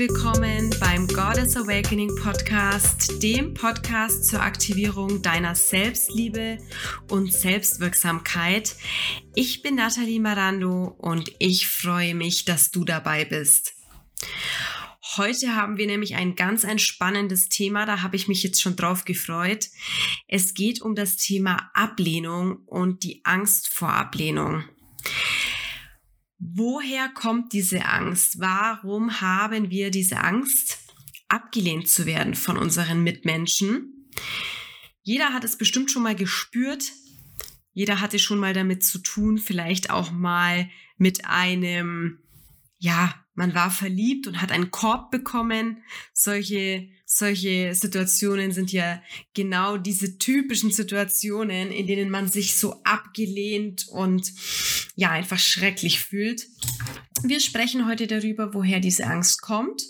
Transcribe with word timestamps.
willkommen 0.00 0.74
beim 0.80 1.06
Goddess 1.06 1.58
Awakening 1.58 2.16
Podcast, 2.16 3.22
dem 3.22 3.52
Podcast 3.52 4.24
zur 4.24 4.40
Aktivierung 4.40 5.20
deiner 5.20 5.54
Selbstliebe 5.54 6.56
und 7.10 7.30
Selbstwirksamkeit. 7.30 8.76
Ich 9.34 9.60
bin 9.60 9.74
Nathalie 9.74 10.18
Marando 10.18 10.96
und 10.96 11.30
ich 11.38 11.68
freue 11.68 12.14
mich, 12.14 12.46
dass 12.46 12.70
du 12.70 12.86
dabei 12.86 13.26
bist. 13.26 13.74
Heute 15.18 15.54
haben 15.54 15.76
wir 15.76 15.86
nämlich 15.86 16.14
ein 16.14 16.34
ganz 16.34 16.64
ein 16.64 16.78
spannendes 16.78 17.50
Thema, 17.50 17.84
da 17.84 18.00
habe 18.00 18.16
ich 18.16 18.26
mich 18.26 18.42
jetzt 18.42 18.62
schon 18.62 18.76
drauf 18.76 19.04
gefreut. 19.04 19.68
Es 20.28 20.54
geht 20.54 20.80
um 20.80 20.94
das 20.94 21.18
Thema 21.18 21.70
Ablehnung 21.74 22.62
und 22.64 23.02
die 23.02 23.20
Angst 23.24 23.68
vor 23.68 23.92
Ablehnung. 23.92 24.64
Woher 26.40 27.10
kommt 27.10 27.52
diese 27.52 27.84
Angst? 27.84 28.40
Warum 28.40 29.20
haben 29.20 29.68
wir 29.68 29.90
diese 29.90 30.20
Angst, 30.20 30.78
abgelehnt 31.28 31.86
zu 31.86 32.06
werden 32.06 32.34
von 32.34 32.56
unseren 32.56 33.02
Mitmenschen? 33.02 34.08
Jeder 35.02 35.34
hat 35.34 35.44
es 35.44 35.58
bestimmt 35.58 35.90
schon 35.90 36.02
mal 36.02 36.16
gespürt. 36.16 36.92
Jeder 37.72 38.00
hatte 38.00 38.18
schon 38.18 38.38
mal 38.38 38.54
damit 38.54 38.82
zu 38.82 38.98
tun, 39.00 39.36
vielleicht 39.36 39.90
auch 39.90 40.12
mal 40.12 40.70
mit 40.96 41.26
einem, 41.26 42.20
ja, 42.78 43.14
man 43.40 43.54
war 43.54 43.70
verliebt 43.70 44.26
und 44.26 44.42
hat 44.42 44.52
einen 44.52 44.70
Korb 44.70 45.10
bekommen. 45.10 45.82
Solche, 46.12 46.90
solche 47.06 47.74
Situationen 47.74 48.52
sind 48.52 48.70
ja 48.70 49.02
genau 49.32 49.78
diese 49.78 50.18
typischen 50.18 50.70
Situationen, 50.70 51.72
in 51.72 51.86
denen 51.86 52.10
man 52.10 52.28
sich 52.28 52.58
so 52.58 52.82
abgelehnt 52.84 53.88
und 53.88 54.30
ja, 54.94 55.10
einfach 55.10 55.38
schrecklich 55.38 56.00
fühlt. 56.00 56.48
Wir 57.22 57.40
sprechen 57.40 57.88
heute 57.88 58.06
darüber, 58.06 58.52
woher 58.52 58.78
diese 58.78 59.06
Angst 59.06 59.40
kommt 59.40 59.84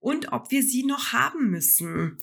und 0.00 0.32
ob 0.32 0.50
wir 0.50 0.64
sie 0.64 0.84
noch 0.84 1.12
haben 1.12 1.50
müssen. 1.50 2.18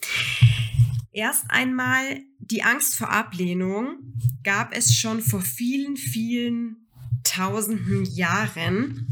Erst 1.14 1.46
einmal 1.50 2.20
die 2.40 2.64
Angst 2.64 2.96
vor 2.96 3.10
Ablehnung 3.10 4.00
gab 4.44 4.76
es 4.76 4.94
schon 4.94 5.22
vor 5.22 5.42
vielen, 5.42 5.96
vielen 5.96 6.90
tausenden 7.24 8.04
Jahren 8.04 9.08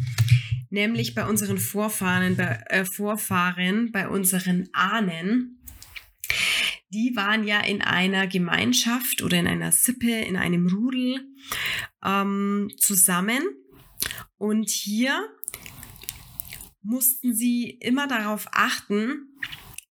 nämlich 0.70 1.16
bei 1.16 1.28
unseren 1.28 1.58
Vorfahren, 1.58 2.36
bei, 2.36 2.64
äh, 2.67 2.86
Vorfahren, 2.86 3.92
bei 3.92 4.08
unseren 4.08 4.70
Ahnen. 4.73 5.59
Die 6.92 7.16
waren 7.16 7.44
ja 7.44 7.59
in 7.59 7.81
einer 7.81 8.28
Gemeinschaft 8.28 9.22
oder 9.22 9.38
in 9.38 9.47
einer 9.47 9.72
Sippe, 9.72 10.12
in 10.12 10.36
einem 10.36 10.67
Rudel 10.67 11.22
ähm, 12.03 12.70
zusammen. 12.78 13.44
Und 14.38 14.70
hier 14.70 15.28
mussten 16.81 17.36
sie 17.36 17.70
immer 17.81 18.08
darauf 18.08 18.47
achten, 18.52 19.28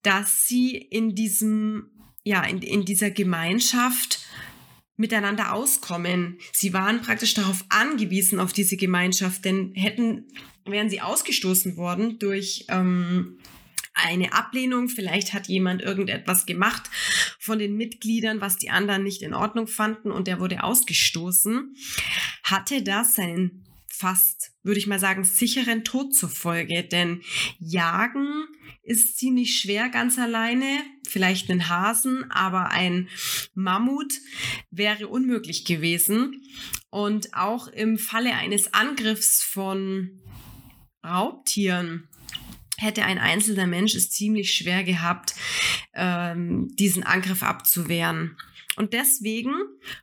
dass 0.01 0.47
sie 0.47 0.75
in 0.75 1.15
diesem, 1.15 1.91
ja, 2.23 2.43
in, 2.43 2.61
in 2.61 2.85
dieser 2.85 3.11
Gemeinschaft 3.11 4.25
miteinander 4.97 5.53
auskommen. 5.53 6.39
Sie 6.51 6.73
waren 6.73 7.01
praktisch 7.01 7.33
darauf 7.33 7.63
angewiesen, 7.69 8.39
auf 8.39 8.51
diese 8.51 8.77
Gemeinschaft, 8.77 9.45
denn 9.45 9.73
hätten 9.75 10.25
wären 10.65 10.89
sie 10.89 11.01
ausgestoßen 11.01 11.77
worden 11.77 12.19
durch 12.19 12.65
ähm, 12.67 13.37
eine 13.93 14.33
Ablehnung. 14.33 14.89
Vielleicht 14.89 15.33
hat 15.33 15.47
jemand 15.47 15.81
irgendetwas 15.81 16.45
gemacht 16.45 16.89
von 17.39 17.59
den 17.59 17.77
Mitgliedern, 17.77 18.41
was 18.41 18.57
die 18.57 18.69
anderen 18.69 19.03
nicht 19.03 19.21
in 19.21 19.33
Ordnung 19.33 19.67
fanden 19.67 20.11
und 20.11 20.27
der 20.27 20.39
wurde 20.39 20.63
ausgestoßen. 20.63 21.75
Hatte 22.43 22.83
das 22.83 23.15
seinen 23.15 23.63
fast, 23.87 24.51
würde 24.63 24.79
ich 24.79 24.87
mal 24.87 24.99
sagen, 24.99 25.23
sicheren 25.23 25.83
Tod 25.83 26.13
zur 26.13 26.29
Folge. 26.29 26.83
Denn 26.83 27.21
Jagen 27.59 28.47
ist 28.83 29.17
ziemlich 29.17 29.59
schwer 29.59 29.89
ganz 29.89 30.17
alleine. 30.17 30.81
Vielleicht 31.07 31.49
einen 31.49 31.69
Hasen, 31.69 32.29
aber 32.31 32.69
ein 32.69 33.09
Mammut 33.53 34.13
wäre 34.71 35.07
unmöglich 35.07 35.65
gewesen. 35.65 36.41
Und 36.89 37.33
auch 37.33 37.67
im 37.67 37.97
Falle 37.97 38.33
eines 38.33 38.73
Angriffs 38.73 39.43
von 39.43 40.21
Raubtieren 41.03 42.07
hätte 42.77 43.03
ein 43.03 43.17
einzelner 43.17 43.67
Mensch 43.67 43.95
es 43.95 44.11
ziemlich 44.11 44.53
schwer 44.53 44.83
gehabt, 44.83 45.33
ähm, 45.93 46.69
diesen 46.75 47.03
Angriff 47.03 47.43
abzuwehren. 47.43 48.37
Und 48.75 48.93
deswegen 48.93 49.53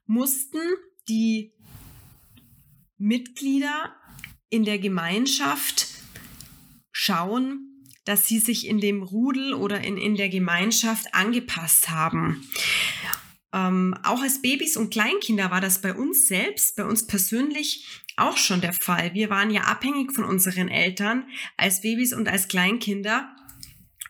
mussten 0.07 0.59
die 1.09 1.53
Mitglieder 2.99 3.95
in 4.51 4.65
der 4.65 4.79
Gemeinschaft 4.79 5.87
schauen, 6.91 7.74
dass 8.05 8.29
sie 8.29 8.39
sich 8.39 8.67
in 8.67 8.81
dem 8.81 9.03
Rudel 9.03 9.55
oder 9.55 9.81
in, 9.83 9.97
in 9.97 10.17
der 10.17 10.29
Gemeinschaft 10.29 11.15
angepasst 11.15 11.91
haben. 11.91 12.49
Ähm, 13.53 13.97
auch 14.03 14.21
als 14.21 14.43
Babys 14.43 14.77
und 14.77 14.91
Kleinkinder 14.91 15.51
war 15.51 15.61
das 15.61 15.81
bei 15.81 15.95
uns 15.95 16.27
selbst, 16.27 16.77
bei 16.77 16.85
uns 16.85 17.07
persönlich 17.07 17.87
auch 18.17 18.37
schon 18.37 18.61
der 18.61 18.73
Fall. 18.73 19.15
Wir 19.15 19.31
waren 19.31 19.51
ja 19.51 19.63
abhängig 19.63 20.13
von 20.13 20.25
unseren 20.25 20.69
Eltern 20.69 21.25
als 21.57 21.81
Babys 21.81 22.13
und 22.13 22.29
als 22.29 22.49
Kleinkinder. 22.49 23.35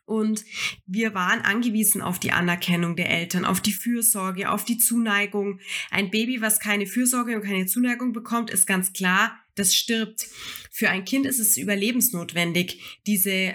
Und 0.06 0.44
wir 0.87 1.15
waren 1.15 1.41
angewiesen 1.41 2.03
auf 2.03 2.19
die 2.19 2.32
Anerkennung 2.32 2.94
der 2.94 3.11
Eltern, 3.11 3.47
auf 3.47 3.61
die 3.61 3.72
Fürsorge, 3.72 4.50
auf 4.50 4.65
die 4.65 4.76
Zuneigung. 4.76 5.61
Ein 5.91 6.11
Baby, 6.11 6.43
was 6.43 6.61
keine 6.61 6.87
Fürsorge 6.87 7.37
und 7.37 7.43
keine 7.43 7.66
Zuneigung 7.66 8.12
bekommt, 8.12 8.50
ist 8.50 8.66
ganz 8.66 8.93
klar, 8.93 9.38
das 9.55 9.75
stirbt. 9.75 10.26
Für 10.71 10.91
ein 10.91 11.06
Kind 11.06 11.25
ist 11.25 11.38
es 11.38 11.56
überlebensnotwendig, 11.56 13.00
diese 13.06 13.55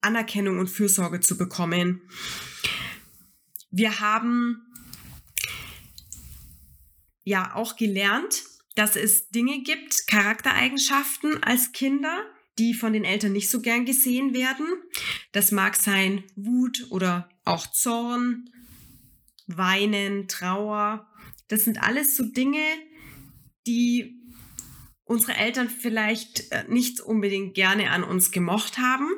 Anerkennung 0.00 0.58
und 0.58 0.68
Fürsorge 0.68 1.20
zu 1.20 1.36
bekommen. 1.36 2.02
Wir 3.70 4.00
haben 4.00 4.66
ja 7.24 7.54
auch 7.54 7.76
gelernt, 7.76 8.42
dass 8.74 8.96
es 8.96 9.28
Dinge 9.28 9.62
gibt, 9.62 10.06
Charaktereigenschaften 10.06 11.42
als 11.42 11.72
Kinder, 11.72 12.24
die 12.58 12.74
von 12.74 12.92
den 12.92 13.04
Eltern 13.04 13.32
nicht 13.32 13.50
so 13.50 13.60
gern 13.60 13.84
gesehen 13.84 14.34
werden. 14.34 14.66
Das 15.32 15.52
mag 15.52 15.76
sein 15.76 16.24
Wut 16.36 16.86
oder 16.90 17.28
auch 17.44 17.66
Zorn, 17.66 18.50
Weinen, 19.46 20.28
Trauer. 20.28 21.08
Das 21.48 21.64
sind 21.64 21.82
alles 21.82 22.16
so 22.16 22.24
Dinge, 22.24 22.64
die 23.66 24.19
unsere 25.10 25.36
Eltern 25.36 25.68
vielleicht 25.68 26.52
äh, 26.52 26.62
nicht 26.68 27.00
unbedingt 27.00 27.54
gerne 27.54 27.90
an 27.90 28.04
uns 28.04 28.30
gemocht 28.30 28.78
haben 28.78 29.08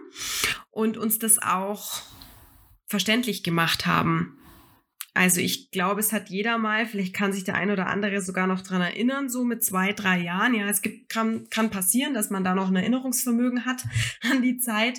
und 0.70 0.96
uns 0.96 1.18
das 1.18 1.38
auch 1.38 2.00
verständlich 2.86 3.42
gemacht 3.42 3.84
haben. 3.84 4.38
Also 5.12 5.40
ich 5.40 5.70
glaube, 5.70 6.00
es 6.00 6.14
hat 6.14 6.30
jeder 6.30 6.56
mal, 6.56 6.86
vielleicht 6.86 7.12
kann 7.12 7.34
sich 7.34 7.44
der 7.44 7.56
ein 7.56 7.70
oder 7.70 7.88
andere 7.88 8.22
sogar 8.22 8.46
noch 8.46 8.62
dran 8.62 8.80
erinnern, 8.80 9.28
so 9.28 9.44
mit 9.44 9.62
zwei, 9.62 9.92
drei 9.92 10.20
Jahren. 10.20 10.54
Ja, 10.54 10.66
es 10.70 10.80
gibt, 10.80 11.10
kann, 11.10 11.50
kann 11.50 11.68
passieren, 11.68 12.14
dass 12.14 12.30
man 12.30 12.42
da 12.42 12.54
noch 12.54 12.68
ein 12.68 12.76
Erinnerungsvermögen 12.76 13.66
hat 13.66 13.84
an 14.30 14.40
die 14.40 14.56
Zeit. 14.56 14.98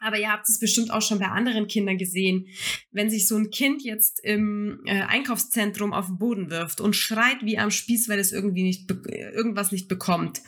Aber 0.00 0.18
ihr 0.18 0.32
habt 0.32 0.48
es 0.48 0.58
bestimmt 0.58 0.90
auch 0.90 1.02
schon 1.02 1.18
bei 1.18 1.26
anderen 1.26 1.66
Kindern 1.66 1.98
gesehen, 1.98 2.46
wenn 2.90 3.10
sich 3.10 3.28
so 3.28 3.36
ein 3.36 3.50
Kind 3.50 3.82
jetzt 3.82 4.18
im 4.24 4.80
äh, 4.86 5.02
Einkaufszentrum 5.02 5.92
auf 5.92 6.06
den 6.06 6.18
Boden 6.18 6.50
wirft 6.50 6.80
und 6.80 6.96
schreit 6.96 7.44
wie 7.44 7.58
am 7.58 7.70
Spieß, 7.70 8.08
weil 8.08 8.18
es 8.18 8.32
irgendwie 8.32 8.62
nicht 8.62 8.90
irgendwas 8.90 9.72
nicht 9.72 9.88
bekommt. 9.88 10.40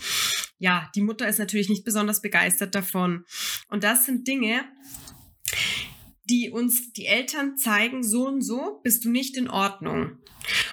Ja, 0.58 0.90
die 0.94 1.02
Mutter 1.02 1.28
ist 1.28 1.38
natürlich 1.38 1.68
nicht 1.68 1.84
besonders 1.84 2.22
begeistert 2.22 2.74
davon. 2.74 3.24
Und 3.68 3.84
das 3.84 4.06
sind 4.06 4.26
Dinge, 4.26 4.64
die 6.24 6.50
uns 6.50 6.92
die 6.92 7.06
Eltern 7.06 7.56
zeigen, 7.56 8.02
so 8.02 8.26
und 8.26 8.42
so 8.42 8.80
bist 8.82 9.04
du 9.04 9.10
nicht 9.10 9.36
in 9.36 9.48
Ordnung. 9.48 10.19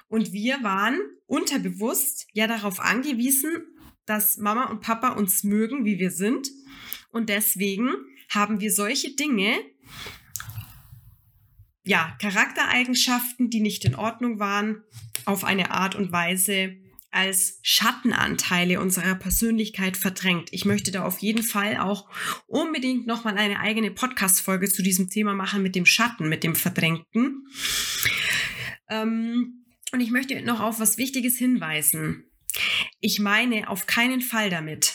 Und 0.08 0.32
wir 0.32 0.62
waren 0.62 0.98
unterbewusst 1.26 2.28
ja 2.32 2.46
darauf 2.46 2.80
angewiesen, 2.80 3.50
dass 4.06 4.38
Mama 4.38 4.70
und 4.70 4.80
Papa 4.80 5.10
uns 5.10 5.44
mögen, 5.44 5.84
wie 5.84 5.98
wir 5.98 6.10
sind. 6.10 6.48
Und 7.10 7.28
deswegen 7.28 7.90
haben 8.30 8.60
wir 8.60 8.72
solche 8.72 9.14
Dinge, 9.14 9.58
ja, 11.84 12.16
Charaktereigenschaften, 12.20 13.50
die 13.50 13.60
nicht 13.60 13.84
in 13.84 13.94
Ordnung 13.94 14.38
waren, 14.38 14.82
auf 15.24 15.44
eine 15.44 15.70
Art 15.72 15.94
und 15.94 16.12
Weise 16.12 16.76
als 17.10 17.58
Schattenanteile 17.62 18.80
unserer 18.80 19.16
Persönlichkeit 19.16 19.96
verdrängt. 19.96 20.48
Ich 20.52 20.64
möchte 20.64 20.92
da 20.92 21.04
auf 21.04 21.18
jeden 21.18 21.42
Fall 21.42 21.76
auch 21.76 22.08
unbedingt 22.46 23.06
nochmal 23.06 23.36
eine 23.36 23.58
eigene 23.58 23.90
Podcast-Folge 23.90 24.70
zu 24.70 24.82
diesem 24.82 25.10
Thema 25.10 25.34
machen 25.34 25.62
mit 25.62 25.74
dem 25.74 25.86
Schatten, 25.86 26.28
mit 26.28 26.44
dem 26.44 26.54
Verdrängten. 26.54 27.46
Ähm, 28.88 29.64
und 29.92 30.00
ich 30.00 30.12
möchte 30.12 30.40
noch 30.42 30.60
auf 30.60 30.78
was 30.78 30.98
Wichtiges 30.98 31.36
hinweisen. 31.36 32.30
Ich 33.00 33.18
meine 33.18 33.68
auf 33.68 33.86
keinen 33.86 34.20
Fall 34.20 34.50
damit, 34.50 34.94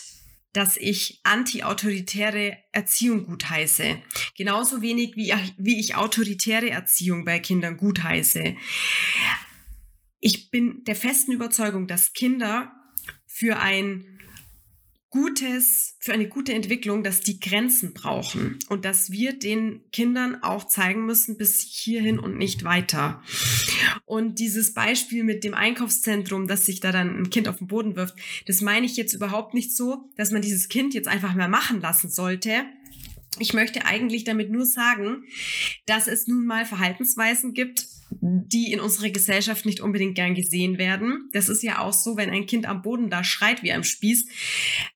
dass 0.55 0.77
ich 0.77 1.19
anti-autoritäre 1.23 2.57
Erziehung 2.71 3.25
gutheiße. 3.25 3.97
Genauso 4.37 4.81
wenig 4.81 5.17
wie, 5.17 5.33
wie 5.57 5.79
ich 5.79 5.95
autoritäre 5.95 6.69
Erziehung 6.69 7.25
bei 7.25 7.39
Kindern 7.39 7.75
gutheiße. 7.75 8.55
Ich 10.21 10.51
bin 10.51 10.83
der 10.85 10.95
festen 10.95 11.33
Überzeugung, 11.33 11.87
dass 11.87 12.13
Kinder 12.13 12.71
für 13.25 13.59
ein 13.59 14.14
gutes, 15.15 15.95
für 15.99 16.11
eine 16.11 16.27
gute 16.27 16.53
Entwicklung, 16.53 17.01
dass 17.01 17.21
die 17.21 17.39
Grenzen 17.39 17.93
brauchen 17.93 18.59
und 18.67 18.83
dass 18.83 19.11
wir 19.11 19.31
den 19.31 19.79
Kindern 19.93 20.43
auch 20.43 20.67
zeigen 20.67 21.05
müssen, 21.05 21.37
bis 21.37 21.61
hierhin 21.61 22.19
und 22.19 22.37
nicht 22.37 22.65
weiter. 22.65 23.23
Und 24.03 24.39
dieses 24.39 24.73
Beispiel 24.73 25.23
mit 25.23 25.45
dem 25.45 25.53
Einkaufszentrum, 25.53 26.49
dass 26.49 26.65
sich 26.65 26.81
da 26.81 26.91
dann 26.91 27.17
ein 27.17 27.29
Kind 27.29 27.47
auf 27.47 27.59
den 27.59 27.67
Boden 27.67 27.95
wirft, 27.95 28.15
das 28.45 28.59
meine 28.59 28.85
ich 28.85 28.97
jetzt 28.97 29.13
überhaupt 29.13 29.53
nicht 29.53 29.73
so, 29.73 30.09
dass 30.17 30.31
man 30.31 30.41
dieses 30.41 30.67
Kind 30.67 30.93
jetzt 30.93 31.07
einfach 31.07 31.33
mehr 31.33 31.47
machen 31.47 31.79
lassen 31.79 32.09
sollte. 32.09 32.65
Ich 33.39 33.53
möchte 33.53 33.85
eigentlich 33.85 34.25
damit 34.25 34.51
nur 34.51 34.65
sagen, 34.65 35.23
dass 35.85 36.07
es 36.07 36.27
nun 36.27 36.45
mal 36.45 36.65
Verhaltensweisen 36.65 37.53
gibt, 37.53 37.87
die 38.21 38.71
in 38.71 38.79
unserer 38.79 39.09
Gesellschaft 39.09 39.65
nicht 39.65 39.81
unbedingt 39.81 40.15
gern 40.15 40.35
gesehen 40.35 40.77
werden. 40.77 41.29
Das 41.33 41.49
ist 41.49 41.63
ja 41.63 41.79
auch 41.79 41.93
so, 41.93 42.17
wenn 42.17 42.29
ein 42.29 42.45
Kind 42.45 42.65
am 42.65 42.81
Boden 42.81 43.09
da 43.09 43.23
schreit 43.23 43.63
wie 43.63 43.71
am 43.71 43.83
Spieß. 43.83 44.27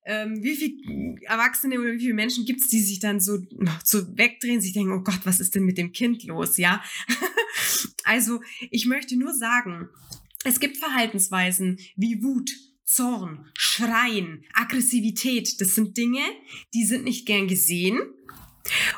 Ähm, 0.06 0.42
wie 0.42 0.56
viele 0.56 1.16
Erwachsene 1.24 1.80
oder 1.80 1.94
wie 1.94 2.00
viele 2.00 2.14
Menschen 2.14 2.46
gibt 2.46 2.62
es, 2.62 2.70
die 2.70 2.82
sich 2.82 3.00
dann 3.00 3.20
so, 3.20 3.40
so 3.84 4.18
wegdrehen, 4.18 4.62
sich 4.62 4.74
denken, 4.74 4.94
oh 4.94 5.02
Gott, 5.02 5.20
was 5.24 5.40
ist 5.40 5.56
denn 5.56 5.64
mit 5.64 5.78
dem 5.78 5.92
Kind 5.92 6.24
los, 6.24 6.58
ja? 6.58 6.84
also 8.04 8.42
ich 8.72 8.86
möchte 8.86 9.18
nur 9.18 9.34
sagen, 9.34 9.90
es 10.44 10.60
gibt 10.60 10.78
Verhaltensweisen 10.78 11.80
wie 11.96 12.24
Wut, 12.24 12.50
Zorn, 12.86 13.46
Schreien, 13.56 14.44
Aggressivität. 14.54 15.62
Das 15.62 15.76
sind 15.76 15.96
Dinge, 15.96 16.24
die 16.74 16.86
sind 16.86 17.04
nicht 17.04 17.28
gern 17.28 17.48
gesehen 17.48 18.00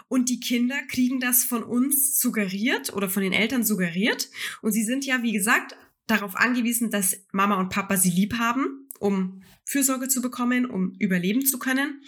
und 0.07 0.29
die 0.29 0.39
Kinder 0.39 0.81
kriegen 0.87 1.19
das 1.19 1.43
von 1.43 1.63
uns 1.63 2.19
suggeriert 2.19 2.93
oder 2.93 3.09
von 3.09 3.23
den 3.23 3.33
Eltern 3.33 3.63
suggeriert. 3.63 4.29
Und 4.61 4.71
sie 4.71 4.83
sind 4.83 5.05
ja, 5.05 5.23
wie 5.23 5.31
gesagt, 5.31 5.75
darauf 6.07 6.35
angewiesen, 6.35 6.89
dass 6.89 7.17
Mama 7.31 7.55
und 7.55 7.69
Papa 7.69 7.97
sie 7.97 8.11
lieb 8.11 8.37
haben, 8.37 8.89
um 8.99 9.43
Fürsorge 9.65 10.07
zu 10.07 10.21
bekommen, 10.21 10.65
um 10.65 10.93
überleben 10.99 11.45
zu 11.45 11.59
können. 11.59 12.03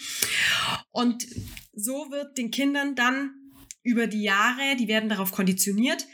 Und 0.92 1.26
so 1.74 2.12
wird 2.12 2.38
den 2.38 2.52
Kindern 2.52 2.96
dann 2.96 3.32
über 3.84 4.08
die 4.08 4.24
Jahre, 4.24 4.76
die 4.78 4.88
werden 4.88 5.10
darauf 5.10 5.32
konditioniert, 5.32 6.08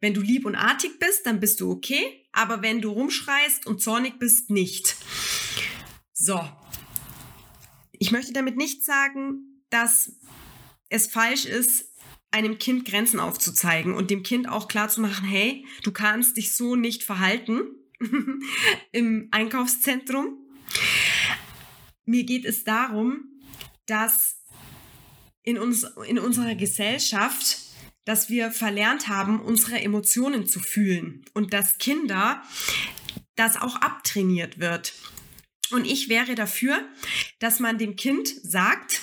wenn 0.00 0.14
du 0.14 0.20
lieb 0.20 0.44
und 0.44 0.54
artig 0.54 0.98
bist, 0.98 1.26
dann 1.26 1.40
bist 1.40 1.60
du 1.60 1.70
okay, 1.70 2.26
aber 2.32 2.62
wenn 2.62 2.80
du 2.80 2.90
rumschreist 2.90 3.66
und 3.66 3.80
zornig 3.80 4.18
bist, 4.18 4.50
nicht. 4.50 4.96
So. 6.12 6.40
Ich 7.92 8.12
möchte 8.12 8.32
damit 8.32 8.56
nicht 8.56 8.84
sagen, 8.84 9.62
dass 9.70 10.12
es 10.88 11.06
falsch 11.06 11.44
ist, 11.44 11.92
einem 12.30 12.58
Kind 12.58 12.84
Grenzen 12.84 13.20
aufzuzeigen 13.20 13.94
und 13.94 14.10
dem 14.10 14.22
Kind 14.22 14.48
auch 14.48 14.68
klar 14.68 14.88
zu 14.88 15.00
machen, 15.00 15.26
hey, 15.26 15.64
du 15.82 15.92
kannst 15.92 16.36
dich 16.36 16.54
so 16.54 16.76
nicht 16.76 17.02
verhalten 17.02 17.62
im 18.92 19.28
Einkaufszentrum. 19.30 20.38
Mir 22.04 22.24
geht 22.24 22.44
es 22.44 22.64
darum, 22.64 23.24
dass 23.86 24.42
in, 25.42 25.58
uns, 25.58 25.84
in 26.06 26.18
unserer 26.18 26.54
Gesellschaft, 26.54 27.58
dass 28.04 28.28
wir 28.28 28.50
verlernt 28.50 29.08
haben, 29.08 29.40
unsere 29.40 29.80
Emotionen 29.80 30.46
zu 30.46 30.60
fühlen 30.60 31.24
und 31.34 31.52
dass 31.52 31.78
Kinder 31.78 32.42
das 33.36 33.56
auch 33.56 33.76
abtrainiert 33.76 34.58
wird. 34.58 34.92
Und 35.70 35.84
ich 35.84 36.08
wäre 36.08 36.34
dafür, 36.34 36.88
dass 37.38 37.60
man 37.60 37.78
dem 37.78 37.96
Kind 37.96 38.28
sagt, 38.28 39.00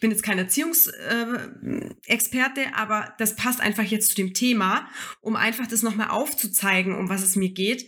bin 0.00 0.10
jetzt 0.10 0.22
kein 0.22 0.38
Erziehungsexperte, 0.38 2.60
äh, 2.60 2.72
aber 2.74 3.14
das 3.18 3.36
passt 3.36 3.60
einfach 3.60 3.84
jetzt 3.84 4.10
zu 4.10 4.16
dem 4.16 4.34
Thema, 4.34 4.88
um 5.20 5.36
einfach 5.36 5.66
das 5.66 5.82
nochmal 5.82 6.08
aufzuzeigen, 6.08 6.94
um 6.94 7.08
was 7.08 7.22
es 7.22 7.36
mir 7.36 7.50
geht 7.50 7.86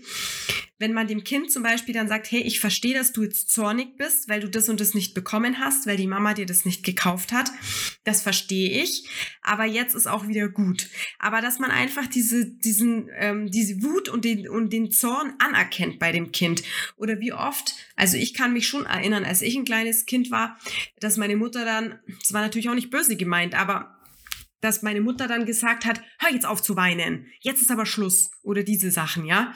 wenn 0.79 0.93
man 0.93 1.07
dem 1.07 1.25
Kind 1.25 1.51
zum 1.51 1.63
Beispiel 1.63 1.95
dann 1.95 2.09
sagt, 2.09 2.31
hey, 2.31 2.41
ich 2.41 2.61
verstehe, 2.61 2.95
dass 2.95 3.13
du 3.13 3.23
jetzt 3.23 3.51
zornig 3.51 3.97
bist, 3.97 4.29
weil 4.29 4.41
du 4.41 4.49
das 4.49 4.69
und 4.69 4.81
das 4.81 4.95
nicht 4.95 5.15
bekommen 5.15 5.59
hast, 5.59 5.87
weil 5.87 5.97
die 5.97 6.07
Mama 6.07 6.35
dir 6.35 6.47
das 6.47 6.65
nicht 6.65 6.85
gekauft 6.85 7.33
hat, 7.33 7.51
das 8.05 8.23
verstehe 8.23 8.83
ich, 8.83 9.09
aber 9.43 9.65
jetzt 9.65 9.95
ist 9.95 10.07
auch 10.07 10.29
wieder 10.29 10.49
gut. 10.49 10.89
Aber 11.19 11.41
dass 11.41 11.59
man 11.59 11.71
einfach 11.71 12.07
diese, 12.07 12.47
diesen, 12.47 13.09
ähm, 13.15 13.51
diese 13.51 13.83
Wut 13.83 14.09
und 14.09 14.25
den, 14.25 14.49
und 14.49 14.73
den 14.73 14.91
Zorn 14.91 15.35
anerkennt 15.39 15.99
bei 15.99 16.13
dem 16.13 16.31
Kind. 16.33 16.63
Oder 16.97 17.21
wie 17.21 17.33
oft, 17.33 17.75
also 17.97 18.17
ich 18.17 18.35
kann 18.35 18.53
mich 18.53 18.69
schon 18.69 18.85
erinnern, 18.85 19.25
als 19.25 19.43
ich 19.43 19.57
ein 19.57 19.65
kleines 19.65 20.05
Kind 20.05 20.31
war, 20.31 20.59
dass 21.01 21.17
meine 21.17 21.37
Mutter 21.37 21.65
dann, 21.65 21.99
das 22.21 22.33
war 22.33 22.43
natürlich 22.43 22.69
auch 22.69 22.75
nicht 22.75 22.91
böse 22.91 23.17
gemeint, 23.17 23.55
aber 23.55 23.97
dass 24.61 24.83
meine 24.83 25.01
Mutter 25.01 25.29
dann 25.29 25.47
gesagt 25.47 25.85
hat, 25.85 26.03
hör 26.19 26.33
jetzt 26.33 26.47
auf 26.47 26.63
zu 26.63 26.77
weinen, 26.77 27.27
jetzt 27.41 27.61
ist 27.61 27.71
aber 27.71 27.87
Schluss 27.87 28.31
oder 28.43 28.63
diese 28.63 28.91
Sachen, 28.91 29.25
ja. 29.25 29.55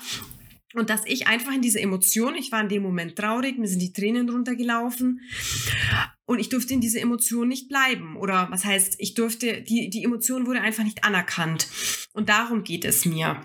Und 0.75 0.89
dass 0.89 1.03
ich 1.05 1.27
einfach 1.27 1.53
in 1.53 1.63
diese 1.63 1.81
Emotion, 1.81 2.35
ich 2.37 2.53
war 2.53 2.61
in 2.61 2.69
dem 2.69 2.83
Moment 2.83 3.17
traurig, 3.17 3.59
mir 3.59 3.67
sind 3.67 3.83
die 3.83 3.93
Tränen 3.93 4.29
runtergelaufen 4.29 5.21
und 6.27 6.39
ich 6.39 6.49
durfte 6.49 6.75
in 6.75 6.81
diese 6.81 7.01
Emotion 7.01 7.49
nicht 7.49 7.69
bleiben. 7.69 8.17
Oder 8.17 8.49
was 8.51 8.65
heißt, 8.65 8.95
ich 8.99 9.15
durfte, 9.15 9.63
die, 9.63 9.91
die 9.91 10.05
Emotion 10.05 10.47
wurde 10.47 10.61
einfach 10.61 10.85
nicht 10.85 11.03
anerkannt. 11.03 11.67
Und 12.13 12.29
darum 12.29 12.63
geht 12.63 12.85
es 12.85 13.05
mir. 13.05 13.41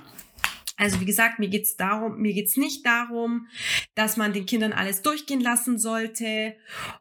Also 0.77 0.99
wie 0.99 1.05
gesagt, 1.05 1.39
mir 1.39 1.47
geht's 1.47 1.77
darum, 1.77 2.21
mir 2.21 2.33
geht's 2.33 2.57
nicht 2.57 2.85
darum, 2.85 3.47
dass 3.93 4.17
man 4.17 4.33
den 4.33 4.45
Kindern 4.45 4.73
alles 4.73 5.01
durchgehen 5.01 5.39
lassen 5.39 5.79
sollte 5.79 6.55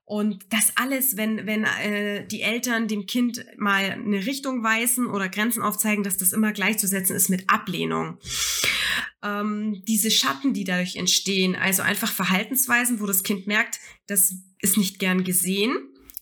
und 0.04 0.44
das 0.50 0.72
alles, 0.76 1.16
wenn 1.16 1.46
wenn 1.46 1.64
äh, 1.64 2.26
die 2.26 2.42
Eltern 2.42 2.86
dem 2.86 3.06
Kind 3.06 3.44
mal 3.56 3.90
eine 3.90 4.26
Richtung 4.26 4.62
weisen 4.62 5.06
oder 5.06 5.28
Grenzen 5.28 5.62
aufzeigen, 5.62 6.04
dass 6.04 6.16
das 6.16 6.32
immer 6.32 6.52
gleichzusetzen 6.52 7.16
ist 7.16 7.30
mit 7.30 7.50
Ablehnung. 7.50 8.18
Ähm, 9.24 9.82
diese 9.88 10.10
Schatten, 10.10 10.52
die 10.52 10.64
dadurch 10.64 10.96
entstehen, 10.96 11.56
also 11.56 11.82
einfach 11.82 12.12
Verhaltensweisen, 12.12 13.00
wo 13.00 13.06
das 13.06 13.24
Kind 13.24 13.46
merkt, 13.46 13.80
das 14.06 14.34
ist 14.60 14.76
nicht 14.76 14.98
gern 14.98 15.24
gesehen, 15.24 15.76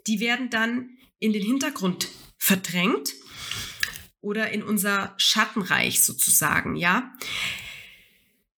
die 0.07 0.21
werden 0.21 0.49
dann 0.51 0.91
in 1.19 1.33
den 1.33 1.43
Hintergrund 1.43 2.09
verdrängt 2.39 3.13
oder 4.23 4.51
in 4.51 4.63
unser 4.63 5.15
Schattenreich 5.19 6.03
sozusagen, 6.03 6.77
ja. 6.77 7.13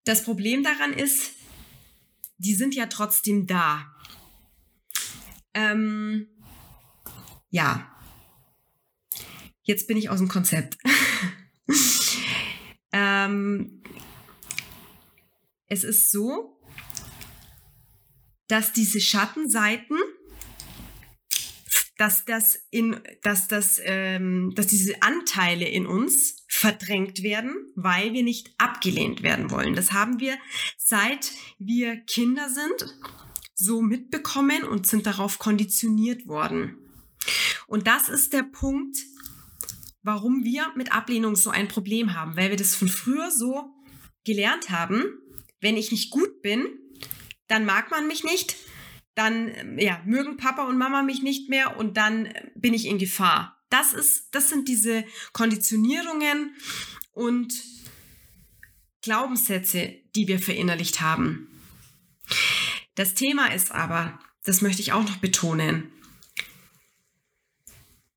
Das 0.05 0.23
Problem 0.23 0.63
daran 0.63 0.93
ist, 0.93 1.33
die 2.37 2.53
sind 2.53 2.75
ja 2.75 2.85
trotzdem 2.85 3.47
da. 3.47 3.93
Ähm, 5.53 6.27
ja. 7.49 7.91
Jetzt 9.63 9.87
bin 9.87 9.97
ich 9.97 10.09
aus 10.09 10.19
dem 10.19 10.27
Konzept. 10.27 10.77
ähm, 12.91 13.81
es 15.67 15.83
ist 15.83 16.11
so, 16.11 16.61
dass 18.47 18.73
diese 18.73 19.01
Schattenseiten 19.01 19.97
dass 21.97 22.25
das 22.25 22.59
in, 22.71 22.99
dass 23.23 23.47
das, 23.47 23.79
ähm, 23.83 24.53
dass 24.55 24.67
diese 24.67 25.01
Anteile 25.01 25.67
in 25.67 25.85
uns 25.85 26.45
verdrängt 26.47 27.23
werden, 27.23 27.55
weil 27.75 28.13
wir 28.13 28.23
nicht 28.23 28.53
abgelehnt 28.57 29.23
werden 29.23 29.49
wollen. 29.51 29.75
Das 29.75 29.91
haben 29.93 30.19
wir 30.19 30.37
seit 30.77 31.31
wir 31.57 31.97
Kinder 31.97 32.49
sind 32.49 32.97
so 33.53 33.81
mitbekommen 33.81 34.63
und 34.63 34.87
sind 34.87 35.05
darauf 35.05 35.39
konditioniert 35.39 36.27
worden. 36.27 36.77
Und 37.67 37.87
das 37.87 38.09
ist 38.09 38.33
der 38.33 38.43
Punkt, 38.43 38.97
warum 40.03 40.43
wir 40.43 40.71
mit 40.75 40.91
Ablehnung 40.91 41.35
so 41.35 41.49
ein 41.49 41.67
Problem 41.67 42.13
haben, 42.13 42.35
weil 42.35 42.49
wir 42.49 42.57
das 42.57 42.75
von 42.75 42.89
früher 42.89 43.31
so 43.31 43.73
gelernt 44.23 44.69
haben. 44.69 45.03
Wenn 45.61 45.77
ich 45.77 45.91
nicht 45.91 46.11
gut 46.11 46.41
bin, 46.41 46.67
dann 47.47 47.65
mag 47.65 47.91
man 47.91 48.07
mich 48.07 48.23
nicht, 48.23 48.55
dann 49.15 49.49
ähm, 49.55 49.79
ja, 49.79 50.01
mögen 50.05 50.37
Papa 50.37 50.63
und 50.63 50.77
Mama 50.77 51.01
mich 51.01 51.23
nicht 51.23 51.49
mehr 51.49 51.77
und 51.77 51.97
dann 51.97 52.27
äh, 52.27 52.51
bin 52.55 52.73
ich 52.73 52.85
in 52.85 52.97
Gefahr. 52.97 53.63
Das 53.69 53.93
ist, 53.93 54.27
das 54.35 54.49
sind 54.49 54.67
diese 54.67 55.03
Konditionierungen 55.33 56.55
und 57.13 57.53
Glaubenssätze, 59.01 59.95
die 60.15 60.27
wir 60.27 60.39
verinnerlicht 60.39 61.01
haben. 61.01 61.47
Das 62.95 63.13
Thema 63.13 63.53
ist 63.53 63.71
aber, 63.71 64.19
das 64.43 64.61
möchte 64.61 64.81
ich 64.81 64.93
auch 64.93 65.03
noch 65.03 65.17
betonen, 65.17 65.91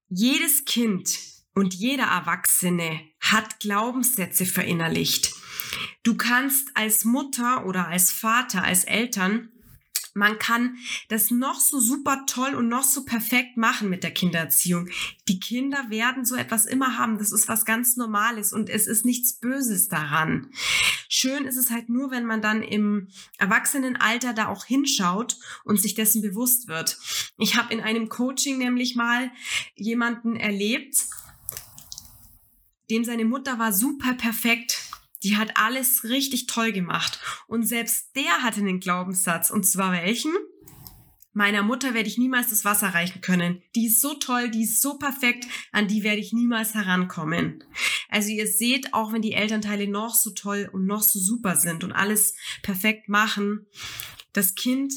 jedes 0.08 0.64
Kind 0.64 1.18
und 1.54 1.74
jeder 1.74 2.04
Erwachsene 2.04 3.00
hat 3.20 3.60
Glaubenssätze 3.60 4.46
verinnerlicht. 4.46 5.34
Du 6.02 6.16
kannst 6.16 6.70
als 6.74 7.04
Mutter 7.04 7.66
oder 7.66 7.88
als 7.88 8.10
Vater, 8.10 8.62
als 8.62 8.84
Eltern 8.84 9.50
man 10.18 10.38
kann 10.38 10.76
das 11.08 11.30
noch 11.30 11.60
so 11.60 11.80
super 11.80 12.24
toll 12.26 12.54
und 12.54 12.68
noch 12.68 12.82
so 12.82 13.04
perfekt 13.04 13.56
machen 13.56 13.88
mit 13.88 14.02
der 14.02 14.10
Kindererziehung. 14.10 14.88
Die 15.28 15.40
Kinder 15.40 15.86
werden 15.88 16.24
so 16.24 16.34
etwas 16.34 16.66
immer 16.66 16.98
haben. 16.98 17.18
Das 17.18 17.32
ist 17.32 17.48
was 17.48 17.64
ganz 17.64 17.96
Normales 17.96 18.52
und 18.52 18.68
es 18.68 18.86
ist 18.86 19.04
nichts 19.04 19.34
Böses 19.34 19.88
daran. 19.88 20.50
Schön 21.08 21.44
ist 21.44 21.56
es 21.56 21.70
halt 21.70 21.88
nur, 21.88 22.10
wenn 22.10 22.26
man 22.26 22.42
dann 22.42 22.62
im 22.62 23.08
Erwachsenenalter 23.38 24.34
da 24.34 24.48
auch 24.48 24.64
hinschaut 24.64 25.36
und 25.64 25.80
sich 25.80 25.94
dessen 25.94 26.20
bewusst 26.20 26.68
wird. 26.68 26.98
Ich 27.38 27.56
habe 27.56 27.72
in 27.72 27.80
einem 27.80 28.08
Coaching 28.08 28.58
nämlich 28.58 28.96
mal 28.96 29.30
jemanden 29.76 30.36
erlebt, 30.36 30.96
dem 32.90 33.04
seine 33.04 33.24
Mutter 33.24 33.58
war 33.58 33.72
super 33.72 34.14
perfekt 34.14 34.87
die 35.22 35.36
hat 35.36 35.56
alles 35.56 36.04
richtig 36.04 36.46
toll 36.46 36.72
gemacht. 36.72 37.20
Und 37.46 37.64
selbst 37.64 38.14
der 38.16 38.42
hatte 38.42 38.60
einen 38.60 38.80
Glaubenssatz. 38.80 39.50
Und 39.50 39.64
zwar 39.64 39.92
welchen? 39.92 40.32
Meiner 41.32 41.62
Mutter 41.62 41.94
werde 41.94 42.08
ich 42.08 42.18
niemals 42.18 42.50
das 42.50 42.64
Wasser 42.64 42.88
reichen 42.88 43.20
können. 43.20 43.62
Die 43.76 43.86
ist 43.86 44.00
so 44.00 44.14
toll, 44.14 44.50
die 44.50 44.64
ist 44.64 44.82
so 44.82 44.98
perfekt, 44.98 45.46
an 45.70 45.86
die 45.86 46.02
werde 46.02 46.20
ich 46.20 46.32
niemals 46.32 46.74
herankommen. 46.74 47.62
Also 48.08 48.30
ihr 48.30 48.48
seht, 48.48 48.92
auch 48.92 49.12
wenn 49.12 49.22
die 49.22 49.34
Elternteile 49.34 49.86
noch 49.86 50.14
so 50.14 50.30
toll 50.30 50.68
und 50.72 50.86
noch 50.86 51.02
so 51.02 51.20
super 51.20 51.54
sind 51.54 51.84
und 51.84 51.92
alles 51.92 52.34
perfekt 52.62 53.08
machen, 53.08 53.66
das 54.32 54.56
Kind 54.56 54.92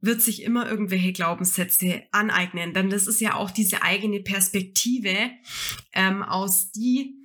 wird 0.00 0.22
sich 0.22 0.42
immer 0.42 0.68
irgendwelche 0.68 1.12
Glaubenssätze 1.12 2.02
aneignen. 2.12 2.72
Denn 2.72 2.90
das 2.90 3.06
ist 3.06 3.20
ja 3.20 3.34
auch 3.34 3.50
diese 3.50 3.82
eigene 3.82 4.20
Perspektive, 4.20 5.30
ähm, 5.92 6.22
aus 6.22 6.70
die 6.72 7.16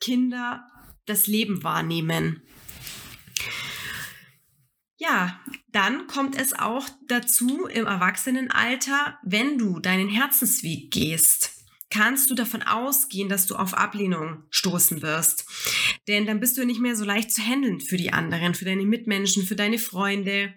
Kinder 0.00 0.64
das 1.06 1.26
Leben 1.26 1.62
wahrnehmen. 1.62 2.42
Ja, 4.98 5.40
dann 5.72 6.06
kommt 6.06 6.36
es 6.36 6.52
auch 6.52 6.88
dazu 7.08 7.66
im 7.66 7.86
Erwachsenenalter, 7.86 9.18
wenn 9.24 9.58
du 9.58 9.80
deinen 9.80 10.08
Herzensweg 10.08 10.92
gehst, 10.92 11.52
kannst 11.92 12.30
du 12.30 12.34
davon 12.34 12.62
ausgehen, 12.62 13.28
dass 13.28 13.46
du 13.46 13.56
auf 13.56 13.74
Ablehnung 13.74 14.44
stoßen 14.50 15.02
wirst. 15.02 15.44
Denn 16.08 16.24
dann 16.24 16.40
bist 16.40 16.56
du 16.56 16.64
nicht 16.64 16.80
mehr 16.80 16.96
so 16.96 17.04
leicht 17.04 17.30
zu 17.30 17.42
handeln 17.42 17.80
für 17.80 17.96
die 17.96 18.12
anderen, 18.12 18.54
für 18.54 18.64
deine 18.64 18.86
Mitmenschen, 18.86 19.44
für 19.44 19.56
deine 19.56 19.78
Freunde. 19.78 20.54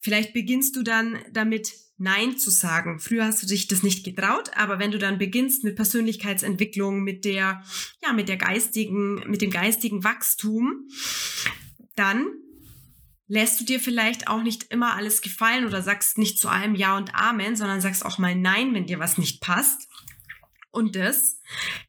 Vielleicht 0.00 0.32
beginnst 0.32 0.76
du 0.76 0.82
dann 0.82 1.18
damit, 1.32 1.72
Nein 1.96 2.36
zu 2.38 2.50
sagen. 2.50 2.98
Früher 2.98 3.24
hast 3.24 3.42
du 3.42 3.46
dich 3.46 3.68
das 3.68 3.82
nicht 3.82 4.04
getraut, 4.04 4.50
aber 4.56 4.78
wenn 4.78 4.90
du 4.90 4.98
dann 4.98 5.18
beginnst 5.18 5.62
mit 5.64 5.76
Persönlichkeitsentwicklung, 5.76 7.02
mit 7.02 7.24
der, 7.24 7.62
ja, 8.02 8.12
mit 8.12 8.28
der 8.28 8.36
geistigen, 8.36 9.22
mit 9.30 9.42
dem 9.42 9.50
geistigen 9.50 10.02
Wachstum, 10.02 10.88
dann 11.94 12.26
lässt 13.26 13.60
du 13.60 13.64
dir 13.64 13.80
vielleicht 13.80 14.28
auch 14.28 14.42
nicht 14.42 14.64
immer 14.72 14.94
alles 14.94 15.22
gefallen 15.22 15.66
oder 15.66 15.82
sagst 15.82 16.18
nicht 16.18 16.38
zu 16.38 16.48
allem 16.48 16.74
Ja 16.74 16.96
und 16.96 17.14
Amen, 17.14 17.56
sondern 17.56 17.80
sagst 17.80 18.04
auch 18.04 18.18
mal 18.18 18.34
Nein, 18.34 18.74
wenn 18.74 18.86
dir 18.86 18.98
was 18.98 19.18
nicht 19.18 19.40
passt. 19.40 19.88
Und 20.70 20.96
das 20.96 21.40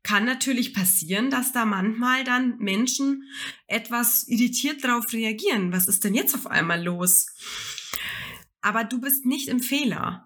kann 0.03 0.25
natürlich 0.25 0.75
passieren, 0.75 1.31
dass 1.31 1.51
da 1.51 1.65
manchmal 1.65 2.24
dann 2.24 2.59
Menschen 2.59 3.24
etwas 3.65 4.27
irritiert 4.27 4.83
darauf 4.83 5.12
reagieren. 5.12 5.74
Was 5.74 5.88
ist 5.88 6.03
denn 6.03 6.13
jetzt 6.13 6.35
auf 6.35 6.45
einmal 6.45 6.83
los? 6.83 7.25
Aber 8.65 8.84
du 8.84 9.00
bist 9.00 9.27
nicht 9.27 9.48
im 9.48 9.60
Fehler. 9.60 10.25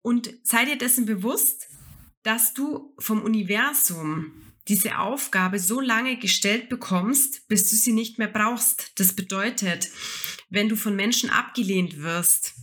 Und 0.00 0.32
sei 0.44 0.64
dir 0.64 0.78
dessen 0.78 1.04
bewusst, 1.04 1.68
dass 2.22 2.54
du 2.54 2.94
vom 2.98 3.20
Universum 3.20 4.32
diese 4.66 4.96
Aufgabe 4.96 5.58
so 5.58 5.82
lange 5.82 6.16
gestellt 6.16 6.70
bekommst, 6.70 7.46
bis 7.48 7.68
du 7.68 7.76
sie 7.76 7.92
nicht 7.92 8.16
mehr 8.16 8.28
brauchst. 8.28 8.98
Das 8.98 9.14
bedeutet, 9.14 9.90
wenn 10.48 10.70
du 10.70 10.76
von 10.76 10.96
Menschen 10.96 11.28
abgelehnt 11.28 12.00
wirst, 12.00 12.54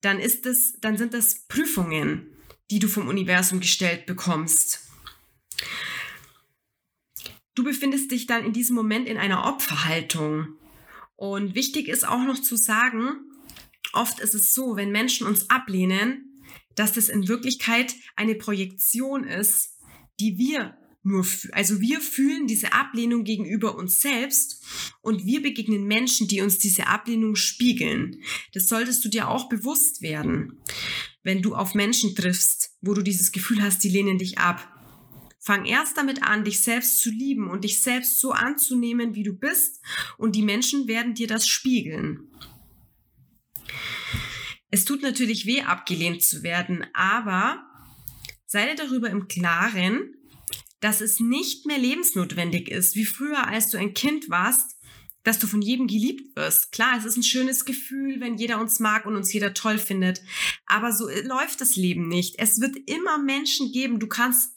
dann 0.00 0.18
ist 0.18 0.44
es, 0.44 0.72
dann 0.80 0.98
sind 0.98 1.14
das 1.14 1.46
Prüfungen, 1.46 2.36
die 2.72 2.80
du 2.80 2.88
vom 2.88 3.06
Universum 3.06 3.60
gestellt 3.60 4.06
bekommst. 4.06 4.80
Du 7.54 7.62
befindest 7.62 8.10
dich 8.10 8.26
dann 8.26 8.44
in 8.44 8.52
diesem 8.52 8.74
Moment 8.74 9.08
in 9.08 9.18
einer 9.18 9.46
Opferhaltung. 9.46 10.58
Und 11.16 11.54
wichtig 11.54 11.88
ist 11.88 12.06
auch 12.06 12.22
noch 12.22 12.40
zu 12.40 12.56
sagen, 12.56 13.20
oft 13.92 14.20
ist 14.20 14.34
es 14.34 14.54
so, 14.54 14.76
wenn 14.76 14.92
Menschen 14.92 15.26
uns 15.26 15.50
ablehnen, 15.50 16.42
dass 16.74 16.92
das 16.92 17.08
in 17.08 17.26
Wirklichkeit 17.28 17.94
eine 18.16 18.34
Projektion 18.34 19.24
ist 19.24 19.76
die 20.20 20.38
wir 20.38 20.76
nur, 21.02 21.24
also 21.52 21.80
wir 21.80 22.00
fühlen 22.00 22.48
diese 22.48 22.72
Ablehnung 22.72 23.22
gegenüber 23.22 23.76
uns 23.76 24.02
selbst 24.02 24.64
und 25.02 25.24
wir 25.24 25.40
begegnen 25.40 25.84
Menschen, 25.84 26.26
die 26.26 26.40
uns 26.40 26.58
diese 26.58 26.88
Ablehnung 26.88 27.36
spiegeln. 27.36 28.22
Das 28.54 28.66
solltest 28.66 29.04
du 29.04 29.08
dir 29.08 29.28
auch 29.28 29.48
bewusst 29.48 30.02
werden, 30.02 30.58
wenn 31.22 31.42
du 31.42 31.54
auf 31.54 31.74
Menschen 31.74 32.16
triffst, 32.16 32.72
wo 32.80 32.92
du 32.92 33.02
dieses 33.02 33.30
Gefühl 33.30 33.62
hast, 33.62 33.84
die 33.84 33.88
lehnen 33.88 34.18
dich 34.18 34.38
ab. 34.38 34.72
Fang 35.46 35.64
erst 35.64 35.96
damit 35.96 36.24
an, 36.24 36.42
dich 36.42 36.58
selbst 36.58 37.00
zu 37.00 37.08
lieben 37.08 37.48
und 37.48 37.62
dich 37.62 37.80
selbst 37.80 38.18
so 38.18 38.32
anzunehmen, 38.32 39.14
wie 39.14 39.22
du 39.22 39.32
bist, 39.32 39.80
und 40.18 40.34
die 40.34 40.42
Menschen 40.42 40.88
werden 40.88 41.14
dir 41.14 41.28
das 41.28 41.46
spiegeln. 41.46 42.32
Es 44.72 44.84
tut 44.84 45.02
natürlich 45.02 45.46
weh, 45.46 45.62
abgelehnt 45.62 46.24
zu 46.24 46.42
werden, 46.42 46.84
aber 46.94 47.64
sei 48.44 48.66
dir 48.66 48.74
darüber 48.74 49.08
im 49.08 49.28
Klaren, 49.28 50.16
dass 50.80 51.00
es 51.00 51.20
nicht 51.20 51.64
mehr 51.64 51.78
lebensnotwendig 51.78 52.68
ist, 52.68 52.96
wie 52.96 53.06
früher, 53.06 53.46
als 53.46 53.70
du 53.70 53.78
ein 53.78 53.94
Kind 53.94 54.28
warst, 54.28 54.76
dass 55.22 55.38
du 55.38 55.46
von 55.46 55.62
jedem 55.62 55.86
geliebt 55.86 56.34
wirst. 56.34 56.72
Klar, 56.72 56.98
es 56.98 57.04
ist 57.04 57.18
ein 57.18 57.22
schönes 57.22 57.64
Gefühl, 57.64 58.18
wenn 58.18 58.36
jeder 58.36 58.60
uns 58.60 58.80
mag 58.80 59.06
und 59.06 59.14
uns 59.14 59.32
jeder 59.32 59.54
toll 59.54 59.78
findet. 59.78 60.22
Aber 60.66 60.90
so 60.90 61.08
läuft 61.08 61.60
das 61.60 61.76
Leben 61.76 62.08
nicht. 62.08 62.34
Es 62.38 62.60
wird 62.60 62.76
immer 62.86 63.18
Menschen 63.18 63.70
geben. 63.70 64.00
Du 64.00 64.08
kannst 64.08 64.55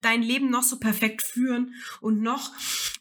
dein 0.00 0.22
Leben 0.22 0.50
noch 0.50 0.62
so 0.62 0.78
perfekt 0.78 1.22
führen 1.22 1.74
und 2.00 2.22
noch 2.22 2.52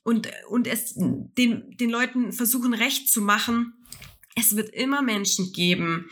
und, 0.03 0.29
und 0.49 0.67
es 0.67 0.93
den, 0.95 1.75
den 1.77 1.89
Leuten 1.89 2.31
versuchen 2.31 2.73
recht 2.73 3.09
zu 3.09 3.21
machen 3.21 3.73
es 4.35 4.57
wird 4.57 4.69
immer 4.75 5.01
Menschen 5.01 5.53
geben, 5.53 6.09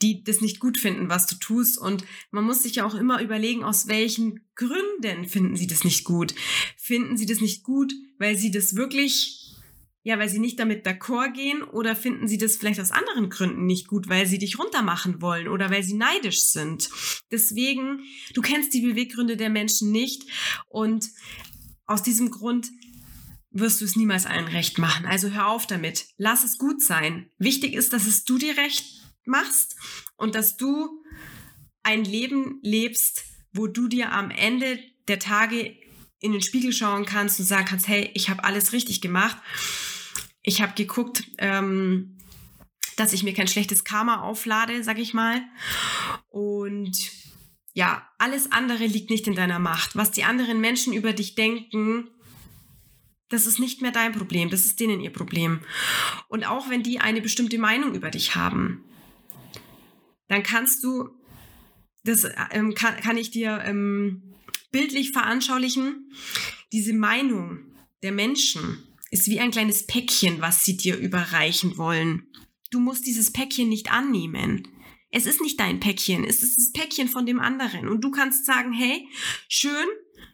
die 0.00 0.22
das 0.22 0.40
nicht 0.40 0.60
gut 0.60 0.78
finden, 0.78 1.08
was 1.08 1.26
du 1.26 1.34
tust. 1.34 1.76
Und 1.76 2.04
man 2.30 2.44
muss 2.44 2.62
sich 2.62 2.76
ja 2.76 2.86
auch 2.86 2.94
immer 2.94 3.20
überlegen, 3.20 3.64
aus 3.64 3.88
welchen 3.88 4.46
Gründen 4.54 5.28
finden 5.28 5.56
sie 5.56 5.66
das 5.66 5.82
nicht 5.82 6.04
gut. 6.04 6.34
Finden 6.76 7.16
sie 7.16 7.26
das 7.26 7.40
nicht 7.40 7.64
gut, 7.64 7.92
weil 8.18 8.38
sie 8.38 8.52
das 8.52 8.76
wirklich, 8.76 9.43
ja, 10.04 10.18
weil 10.18 10.28
sie 10.28 10.38
nicht 10.38 10.60
damit 10.60 10.86
d'accord 10.86 11.32
gehen 11.32 11.62
oder 11.62 11.96
finden 11.96 12.28
sie 12.28 12.36
das 12.36 12.56
vielleicht 12.56 12.78
aus 12.78 12.90
anderen 12.90 13.30
Gründen 13.30 13.64
nicht 13.64 13.88
gut, 13.88 14.08
weil 14.08 14.26
sie 14.26 14.38
dich 14.38 14.58
runtermachen 14.58 15.22
wollen 15.22 15.48
oder 15.48 15.70
weil 15.70 15.82
sie 15.82 15.94
neidisch 15.94 16.42
sind. 16.42 16.90
Deswegen, 17.30 18.00
du 18.34 18.42
kennst 18.42 18.74
die 18.74 18.82
Beweggründe 18.82 19.38
der 19.38 19.48
Menschen 19.48 19.90
nicht 19.90 20.24
und 20.68 21.08
aus 21.86 22.02
diesem 22.02 22.30
Grund 22.30 22.68
wirst 23.50 23.80
du 23.80 23.86
es 23.86 23.96
niemals 23.96 24.26
allen 24.26 24.48
recht 24.48 24.78
machen. 24.78 25.06
Also 25.06 25.30
hör 25.30 25.48
auf 25.48 25.66
damit. 25.66 26.06
Lass 26.18 26.44
es 26.44 26.58
gut 26.58 26.82
sein. 26.82 27.30
Wichtig 27.38 27.72
ist, 27.72 27.94
dass 27.94 28.06
es 28.06 28.24
du 28.24 28.36
dir 28.36 28.56
recht 28.58 28.84
machst 29.24 29.76
und 30.16 30.34
dass 30.34 30.58
du 30.58 31.02
ein 31.82 32.04
Leben 32.04 32.58
lebst, 32.62 33.24
wo 33.52 33.68
du 33.68 33.88
dir 33.88 34.12
am 34.12 34.30
Ende 34.30 34.78
der 35.08 35.18
Tage 35.18 35.74
in 36.18 36.32
den 36.32 36.42
Spiegel 36.42 36.72
schauen 36.72 37.06
kannst 37.06 37.38
und 37.38 37.46
sagen 37.46 37.66
kannst, 37.66 37.88
hey, 37.88 38.10
ich 38.14 38.28
habe 38.28 38.44
alles 38.44 38.72
richtig 38.72 39.00
gemacht. 39.00 39.36
Ich 40.44 40.62
habe 40.62 40.74
geguckt, 40.74 41.24
ähm, 41.38 42.18
dass 42.96 43.12
ich 43.12 43.24
mir 43.24 43.34
kein 43.34 43.48
schlechtes 43.48 43.82
Karma 43.82 44.20
auflade, 44.20 44.84
sag 44.84 44.98
ich 44.98 45.14
mal. 45.14 45.42
Und 46.28 47.10
ja, 47.72 48.08
alles 48.18 48.52
andere 48.52 48.86
liegt 48.86 49.10
nicht 49.10 49.26
in 49.26 49.34
deiner 49.34 49.58
Macht. 49.58 49.96
Was 49.96 50.12
die 50.12 50.22
anderen 50.22 50.60
Menschen 50.60 50.92
über 50.92 51.12
dich 51.12 51.34
denken, 51.34 52.08
das 53.30 53.46
ist 53.46 53.58
nicht 53.58 53.82
mehr 53.82 53.90
dein 53.90 54.12
Problem, 54.12 54.50
das 54.50 54.64
ist 54.64 54.78
denen 54.78 55.00
ihr 55.00 55.12
Problem. 55.12 55.60
Und 56.28 56.46
auch 56.46 56.68
wenn 56.68 56.82
die 56.82 57.00
eine 57.00 57.20
bestimmte 57.20 57.58
Meinung 57.58 57.94
über 57.94 58.10
dich 58.10 58.36
haben, 58.36 58.84
dann 60.28 60.42
kannst 60.42 60.84
du, 60.84 61.08
das 62.04 62.28
ähm, 62.50 62.74
kann, 62.74 62.96
kann 62.96 63.16
ich 63.16 63.30
dir 63.30 63.62
ähm, 63.64 64.34
bildlich 64.70 65.10
veranschaulichen, 65.10 66.12
diese 66.72 66.92
Meinung 66.92 67.60
der 68.02 68.12
Menschen 68.12 68.93
ist 69.14 69.28
wie 69.28 69.38
ein 69.38 69.52
kleines 69.52 69.86
Päckchen, 69.86 70.40
was 70.40 70.64
sie 70.64 70.76
dir 70.76 70.96
überreichen 70.96 71.78
wollen. 71.78 72.26
Du 72.72 72.80
musst 72.80 73.06
dieses 73.06 73.32
Päckchen 73.32 73.68
nicht 73.68 73.92
annehmen. 73.92 74.66
Es 75.12 75.24
ist 75.24 75.40
nicht 75.40 75.60
dein 75.60 75.78
Päckchen, 75.78 76.24
es 76.24 76.42
ist 76.42 76.58
das 76.58 76.72
Päckchen 76.72 77.06
von 77.06 77.24
dem 77.24 77.38
anderen. 77.38 77.86
Und 77.86 78.00
du 78.00 78.10
kannst 78.10 78.44
sagen, 78.44 78.72
hey, 78.72 79.06
schön, 79.48 79.86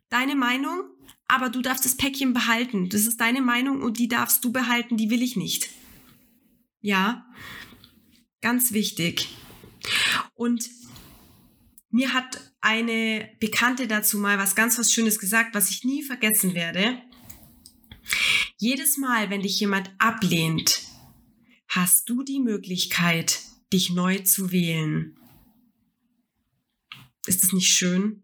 deine 0.08 0.34
Meinung, 0.34 0.84
aber 1.28 1.50
du 1.50 1.60
darfst 1.60 1.84
das 1.84 1.98
Päckchen 1.98 2.32
behalten. 2.32 2.88
Das 2.88 3.02
ist 3.02 3.20
deine 3.20 3.42
Meinung 3.42 3.82
und 3.82 3.98
die 3.98 4.08
darfst 4.08 4.42
du 4.46 4.50
behalten, 4.50 4.96
die 4.96 5.10
will 5.10 5.22
ich 5.22 5.36
nicht. 5.36 5.68
Ja, 6.80 7.26
ganz 8.40 8.72
wichtig. 8.72 9.28
Und 10.32 10.70
mir 11.90 12.14
hat 12.14 12.40
eine 12.62 13.28
Bekannte 13.40 13.86
dazu 13.86 14.16
mal 14.16 14.38
was 14.38 14.54
ganz 14.54 14.78
was 14.78 14.90
Schönes 14.90 15.18
gesagt, 15.18 15.54
was 15.54 15.68
ich 15.68 15.84
nie 15.84 16.02
vergessen 16.02 16.54
werde. 16.54 17.02
Jedes 18.62 18.98
Mal, 18.98 19.30
wenn 19.30 19.40
dich 19.40 19.58
jemand 19.58 19.90
ablehnt, 19.96 20.82
hast 21.66 22.10
du 22.10 22.22
die 22.22 22.40
Möglichkeit, 22.40 23.40
dich 23.72 23.88
neu 23.88 24.18
zu 24.18 24.52
wählen. 24.52 25.18
Ist 27.24 27.42
das 27.42 27.54
nicht 27.54 27.72
schön? 27.72 28.22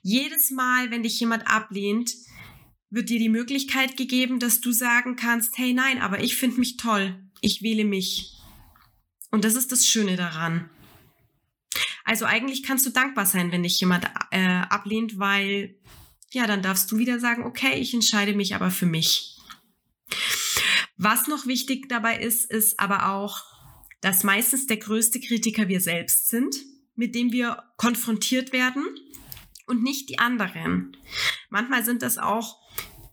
Jedes 0.00 0.50
Mal, 0.50 0.90
wenn 0.90 1.02
dich 1.02 1.20
jemand 1.20 1.46
ablehnt, 1.46 2.14
wird 2.88 3.10
dir 3.10 3.18
die 3.18 3.28
Möglichkeit 3.28 3.98
gegeben, 3.98 4.38
dass 4.38 4.62
du 4.62 4.72
sagen 4.72 5.14
kannst, 5.14 5.58
hey 5.58 5.74
nein, 5.74 6.00
aber 6.00 6.24
ich 6.24 6.36
finde 6.36 6.58
mich 6.58 6.78
toll, 6.78 7.22
ich 7.42 7.60
wähle 7.60 7.84
mich. 7.84 8.32
Und 9.30 9.44
das 9.44 9.56
ist 9.56 9.72
das 9.72 9.86
Schöne 9.86 10.16
daran. 10.16 10.70
Also 12.06 12.24
eigentlich 12.24 12.62
kannst 12.62 12.86
du 12.86 12.90
dankbar 12.90 13.26
sein, 13.26 13.52
wenn 13.52 13.62
dich 13.62 13.78
jemand 13.78 14.06
äh, 14.30 14.62
ablehnt, 14.70 15.18
weil 15.18 15.78
ja, 16.32 16.46
dann 16.46 16.62
darfst 16.62 16.90
du 16.90 16.96
wieder 16.96 17.20
sagen, 17.20 17.44
okay, 17.44 17.78
ich 17.78 17.92
entscheide 17.92 18.32
mich 18.32 18.54
aber 18.54 18.70
für 18.70 18.86
mich. 18.86 19.33
Was 20.96 21.26
noch 21.26 21.46
wichtig 21.46 21.88
dabei 21.88 22.18
ist, 22.18 22.50
ist 22.50 22.78
aber 22.78 23.10
auch, 23.10 23.42
dass 24.00 24.22
meistens 24.22 24.66
der 24.66 24.76
größte 24.76 25.20
Kritiker 25.20 25.68
wir 25.68 25.80
selbst 25.80 26.28
sind, 26.28 26.56
mit 26.94 27.14
dem 27.14 27.32
wir 27.32 27.62
konfrontiert 27.76 28.52
werden 28.52 28.84
und 29.66 29.82
nicht 29.82 30.08
die 30.08 30.18
anderen. 30.18 30.96
Manchmal 31.50 31.84
sind 31.84 32.02
das 32.02 32.18
auch, 32.18 32.58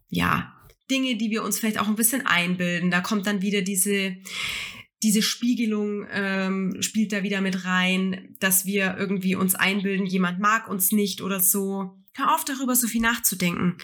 ja, 0.09 0.53
Dinge, 0.89 1.15
die 1.15 1.31
wir 1.31 1.43
uns 1.43 1.57
vielleicht 1.57 1.79
auch 1.79 1.87
ein 1.87 1.95
bisschen 1.95 2.25
einbilden. 2.25 2.91
Da 2.91 2.99
kommt 2.99 3.25
dann 3.25 3.41
wieder 3.41 3.61
diese, 3.61 4.17
diese 5.01 5.21
Spiegelung 5.21 6.05
ähm, 6.11 6.77
spielt 6.81 7.13
da 7.13 7.23
wieder 7.23 7.41
mit 7.41 7.65
rein, 7.65 8.35
dass 8.39 8.65
wir 8.65 8.97
irgendwie 8.97 9.35
uns 9.35 9.55
einbilden, 9.55 10.05
jemand 10.05 10.39
mag 10.39 10.69
uns 10.69 10.91
nicht 10.91 11.21
oder 11.21 11.39
so. 11.39 12.00
Hör 12.13 12.35
auf, 12.35 12.43
darüber 12.43 12.75
so 12.75 12.87
viel 12.87 12.99
nachzudenken. 12.99 13.77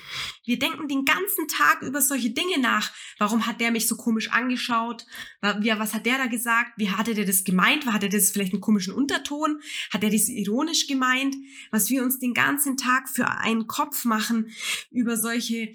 Wir 0.44 0.60
denken 0.60 0.90
den 0.90 1.06
ganzen 1.06 1.48
Tag 1.48 1.82
über 1.82 2.02
solche 2.02 2.32
Dinge 2.32 2.60
nach. 2.60 2.92
Warum 3.20 3.46
hat 3.46 3.62
der 3.62 3.72
mich 3.72 3.88
so 3.88 3.96
komisch 3.96 4.32
angeschaut? 4.32 5.06
Was 5.42 5.94
hat 5.94 6.06
der 6.06 6.18
da 6.18 6.26
gesagt? 6.26 6.74
Wie 6.76 6.90
hatte 6.90 7.14
der 7.14 7.26
das 7.26 7.46
gemeint? 7.46 7.86
Hat 7.86 8.04
er 8.04 8.10
das 8.10 8.32
vielleicht 8.32 8.52
einen 8.52 8.62
komischen 8.62 8.94
Unterton? 8.94 9.62
Hat 9.92 10.04
er 10.04 10.10
das 10.10 10.28
ironisch 10.28 10.88
gemeint? 10.88 11.36
Was 11.72 11.90
wir 11.90 12.04
uns 12.04 12.20
den 12.20 12.34
ganzen 12.34 12.76
Tag 12.76 13.08
für 13.08 13.30
einen 13.30 13.66
Kopf 13.66 14.04
machen 14.04 14.52
über 14.92 15.16
solche 15.16 15.74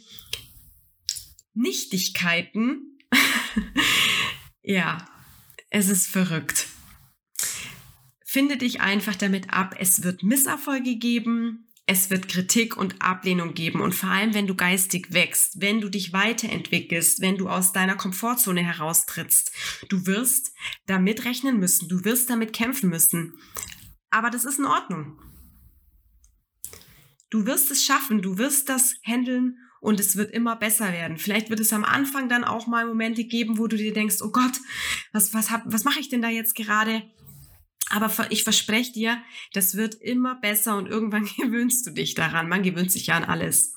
Nichtigkeiten. 1.54 2.98
ja, 4.62 5.06
es 5.70 5.88
ist 5.88 6.06
verrückt. 6.06 6.66
Finde 8.24 8.58
dich 8.58 8.80
einfach 8.80 9.16
damit 9.16 9.52
ab. 9.52 9.74
Es 9.78 10.02
wird 10.02 10.22
Misserfolge 10.22 10.96
geben. 10.96 11.68
Es 11.86 12.10
wird 12.10 12.28
Kritik 12.28 12.76
und 12.76 13.02
Ablehnung 13.02 13.54
geben 13.54 13.80
und 13.80 13.94
vor 13.94 14.10
allem, 14.10 14.34
wenn 14.34 14.46
du 14.46 14.54
geistig 14.54 15.12
wächst, 15.12 15.60
wenn 15.60 15.80
du 15.80 15.88
dich 15.88 16.12
weiterentwickelst, 16.12 17.20
wenn 17.20 17.36
du 17.36 17.48
aus 17.48 17.72
deiner 17.72 17.96
Komfortzone 17.96 18.62
heraustrittst, 18.62 19.52
du 19.88 20.06
wirst 20.06 20.52
damit 20.86 21.24
rechnen 21.24 21.58
müssen, 21.58 21.88
du 21.88 22.04
wirst 22.04 22.30
damit 22.30 22.52
kämpfen 22.52 22.88
müssen. 22.88 23.34
Aber 24.10 24.30
das 24.30 24.44
ist 24.44 24.60
in 24.60 24.66
Ordnung. 24.66 25.18
Du 27.30 27.46
wirst 27.46 27.70
es 27.70 27.82
schaffen, 27.84 28.22
du 28.22 28.38
wirst 28.38 28.68
das 28.68 28.94
handeln 29.04 29.56
und 29.80 29.98
es 29.98 30.16
wird 30.16 30.32
immer 30.32 30.54
besser 30.54 30.92
werden. 30.92 31.16
Vielleicht 31.16 31.50
wird 31.50 31.58
es 31.58 31.72
am 31.72 31.84
Anfang 31.84 32.28
dann 32.28 32.44
auch 32.44 32.68
mal 32.68 32.86
Momente 32.86 33.24
geben, 33.24 33.58
wo 33.58 33.66
du 33.66 33.76
dir 33.76 33.92
denkst, 33.92 34.22
oh 34.22 34.30
Gott, 34.30 34.60
was, 35.12 35.34
was, 35.34 35.50
was 35.64 35.84
mache 35.84 35.98
ich 35.98 36.08
denn 36.08 36.22
da 36.22 36.28
jetzt 36.28 36.54
gerade? 36.54 37.02
Aber 37.92 38.10
ich 38.30 38.42
verspreche 38.42 38.92
dir, 38.92 39.22
das 39.52 39.76
wird 39.76 39.94
immer 39.96 40.40
besser 40.40 40.78
und 40.78 40.88
irgendwann 40.88 41.28
gewöhnst 41.36 41.86
du 41.86 41.90
dich 41.90 42.14
daran. 42.14 42.48
Man 42.48 42.62
gewöhnt 42.62 42.90
sich 42.90 43.06
ja 43.06 43.16
an 43.16 43.24
alles. 43.24 43.74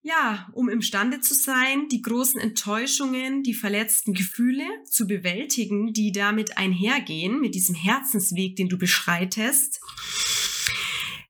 Ja, 0.00 0.48
um 0.54 0.70
imstande 0.70 1.20
zu 1.20 1.34
sein, 1.34 1.88
die 1.88 2.00
großen 2.00 2.40
Enttäuschungen, 2.40 3.42
die 3.42 3.52
verletzten 3.52 4.14
Gefühle 4.14 4.64
zu 4.90 5.06
bewältigen, 5.06 5.92
die 5.92 6.12
damit 6.12 6.56
einhergehen, 6.56 7.40
mit 7.40 7.54
diesem 7.54 7.74
Herzensweg, 7.74 8.56
den 8.56 8.70
du 8.70 8.78
beschreitest. 8.78 9.78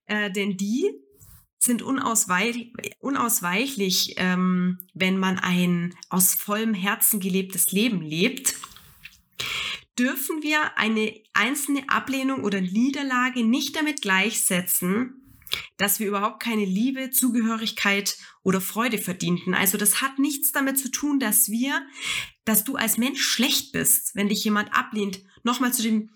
Äh, 0.06 0.30
denn 0.30 0.56
die 0.56 0.88
sind 1.58 1.82
unausweich, 1.82 2.73
unausweichlich, 3.00 4.14
ähm, 4.18 4.78
wenn 4.94 5.18
man 5.18 5.40
ein 5.40 5.97
aus 6.08 6.35
vollem 6.35 6.73
Herzen 6.73 7.18
gelebtes 7.18 7.73
Leben 7.73 8.00
lebt. 8.00 8.54
Dürfen 9.98 10.42
wir 10.42 10.78
eine 10.78 11.12
einzelne 11.34 11.88
Ablehnung 11.88 12.44
oder 12.44 12.60
Niederlage 12.60 13.44
nicht 13.44 13.76
damit 13.76 14.00
gleichsetzen, 14.02 15.18
dass 15.76 15.98
wir 15.98 16.06
überhaupt 16.06 16.40
keine 16.40 16.64
Liebe, 16.64 17.10
Zugehörigkeit 17.10 18.16
oder 18.42 18.60
Freude 18.60 18.98
verdienten. 18.98 19.54
Also 19.54 19.78
das 19.78 20.00
hat 20.00 20.18
nichts 20.18 20.52
damit 20.52 20.78
zu 20.78 20.90
tun, 20.90 21.18
dass 21.18 21.50
wir, 21.50 21.86
dass 22.44 22.64
du 22.64 22.76
als 22.76 22.98
Mensch 22.98 23.22
schlecht 23.22 23.72
bist, 23.72 24.14
wenn 24.14 24.28
dich 24.28 24.44
jemand 24.44 24.72
ablehnt. 24.74 25.20
Nochmal 25.42 25.72
zu 25.72 25.82
dem 25.82 26.11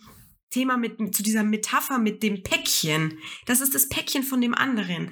Thema 0.50 0.76
mit, 0.76 1.14
zu 1.14 1.22
dieser 1.22 1.42
Metapher 1.42 1.98
mit 1.98 2.22
dem 2.22 2.42
Päckchen. 2.42 3.18
Das 3.46 3.60
ist 3.60 3.74
das 3.74 3.88
Päckchen 3.88 4.22
von 4.22 4.40
dem 4.40 4.54
anderen. 4.54 5.10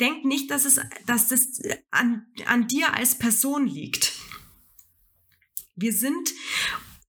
Denk 0.00 0.24
nicht, 0.24 0.50
dass 0.50 0.64
es, 0.64 0.80
dass 1.06 1.28
das 1.28 1.60
an, 1.90 2.26
an 2.46 2.66
dir 2.66 2.94
als 2.94 3.18
Person 3.18 3.66
liegt. 3.66 4.14
Wir 5.76 5.92
sind, 5.92 6.30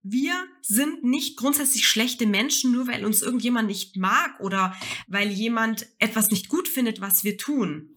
wir 0.04 0.34
sind 0.62 1.04
nicht 1.04 1.38
grundsätzlich 1.38 1.88
schlechte 1.88 2.28
Menschen, 2.28 2.74
nur 2.74 2.88
weil 2.88 3.06
uns 3.06 3.22
irgendjemand 3.22 3.70
nicht 3.70 3.96
mag 3.96 4.40
oder 4.40 4.76
weil 5.08 5.30
jemand 5.30 5.88
etwas 6.00 6.30
nicht 6.30 6.50
gut 6.50 6.68
findet, 6.68 7.00
was 7.00 7.24
wir 7.24 7.38
tun. 7.38 7.90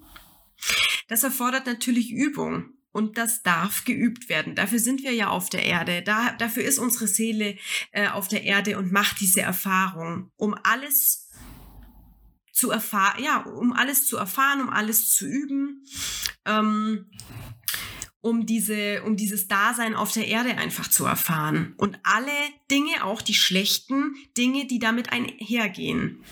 Das 1.09 1.25
erfordert 1.25 1.67
natürlich 1.67 2.13
Übung 2.13 2.71
und 2.93 3.19
das 3.19 3.43
darf 3.43 3.85
geübt 3.85 4.29
werden. 4.29 4.55
Dafür 4.55 4.79
sind 4.79 5.03
wir 5.03 5.13
ja 5.13 5.29
auf 5.29 5.51
der 5.51 5.65
Erde. 5.65 6.03
Da, 6.03 6.33
dafür 6.33 6.65
ist 6.65 6.79
unsere 6.79 7.09
Seele 7.09 7.59
äh, 7.91 8.09
auf 8.09 8.29
der 8.29 8.45
Erde 8.45 8.79
und 8.79 8.93
macht 8.93 9.21
diese 9.21 9.43
Erfahrung, 9.43 10.31
um 10.37 10.55
alles 10.63 11.29
zu 12.53 12.71
erfahren, 12.71 13.23
ja, 13.23 13.43
um 13.43 13.73
alles 13.73 14.07
zu 14.07 14.17
erfahren, 14.17 14.63
um 14.63 14.71
alles 14.71 15.13
zu 15.13 15.27
üben, 15.27 15.85
ähm, 16.47 17.11
um 18.27 18.45
diese, 18.45 19.05
um 19.05 19.17
dieses 19.17 19.47
Dasein 19.47 19.95
auf 19.95 20.11
der 20.11 20.27
Erde 20.27 20.57
einfach 20.57 20.91
zu 20.91 21.05
erfahren. 21.05 21.75
Und 21.77 21.97
alle 22.03 22.33
Dinge, 22.69 23.05
auch 23.05 23.23
die 23.23 23.35
schlechten 23.35 24.17
Dinge, 24.37 24.67
die 24.67 24.81
damit 24.81 25.13
einhergehen. 25.13 26.25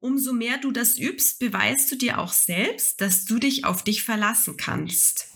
Umso 0.00 0.32
mehr 0.32 0.58
du 0.58 0.72
das 0.72 0.98
übst, 0.98 1.38
beweist 1.38 1.92
du 1.92 1.96
dir 1.96 2.18
auch 2.18 2.32
selbst, 2.32 3.00
dass 3.00 3.26
du 3.26 3.38
dich 3.38 3.64
auf 3.64 3.84
dich 3.84 4.02
verlassen 4.02 4.56
kannst. 4.56 5.28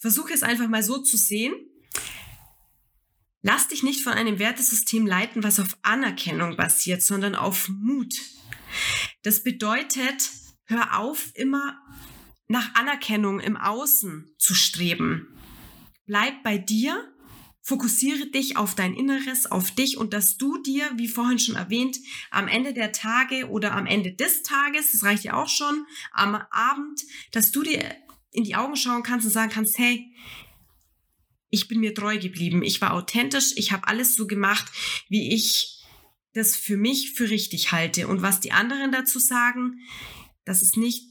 Versuche 0.00 0.34
es 0.34 0.42
einfach 0.42 0.66
mal 0.66 0.82
so 0.82 0.98
zu 0.98 1.16
sehen. 1.16 1.54
Lass 3.42 3.68
dich 3.68 3.84
nicht 3.84 4.02
von 4.02 4.14
einem 4.14 4.40
Wertesystem 4.40 5.06
leiten, 5.06 5.44
was 5.44 5.60
auf 5.60 5.78
Anerkennung 5.82 6.56
basiert, 6.56 7.02
sondern 7.02 7.36
auf 7.36 7.68
Mut. 7.68 8.12
Das 9.22 9.44
bedeutet, 9.44 10.32
hör 10.64 10.98
auf, 10.98 11.30
immer 11.34 11.78
nach 12.48 12.74
Anerkennung 12.74 13.40
im 13.40 13.56
Außen 13.56 14.34
zu 14.38 14.54
streben. 14.54 15.38
Bleib 16.06 16.42
bei 16.42 16.58
dir 16.58 17.12
Fokussiere 17.68 18.24
dich 18.30 18.56
auf 18.56 18.74
dein 18.74 18.94
Inneres, 18.94 19.44
auf 19.44 19.70
dich 19.70 19.98
und 19.98 20.14
dass 20.14 20.38
du 20.38 20.56
dir, 20.62 20.90
wie 20.96 21.06
vorhin 21.06 21.38
schon 21.38 21.54
erwähnt, 21.54 21.98
am 22.30 22.48
Ende 22.48 22.72
der 22.72 22.92
Tage 22.92 23.50
oder 23.50 23.72
am 23.72 23.84
Ende 23.84 24.14
des 24.14 24.42
Tages, 24.42 24.92
das 24.92 25.02
reicht 25.02 25.24
ja 25.24 25.34
auch 25.34 25.50
schon, 25.50 25.84
am 26.12 26.34
Abend, 26.50 27.02
dass 27.30 27.50
du 27.50 27.62
dir 27.62 27.94
in 28.30 28.44
die 28.44 28.56
Augen 28.56 28.74
schauen 28.74 29.02
kannst 29.02 29.26
und 29.26 29.32
sagen 29.32 29.52
kannst, 29.52 29.76
hey, 29.76 30.10
ich 31.50 31.68
bin 31.68 31.80
mir 31.80 31.94
treu 31.94 32.18
geblieben, 32.18 32.62
ich 32.62 32.80
war 32.80 32.94
authentisch, 32.94 33.52
ich 33.56 33.70
habe 33.70 33.86
alles 33.86 34.16
so 34.16 34.26
gemacht, 34.26 34.72
wie 35.10 35.34
ich 35.34 35.84
das 36.32 36.56
für 36.56 36.78
mich 36.78 37.12
für 37.12 37.28
richtig 37.28 37.70
halte. 37.70 38.08
Und 38.08 38.22
was 38.22 38.40
die 38.40 38.52
anderen 38.52 38.92
dazu 38.92 39.18
sagen, 39.18 39.80
das 40.46 40.62
ist 40.62 40.78
nicht 40.78 41.04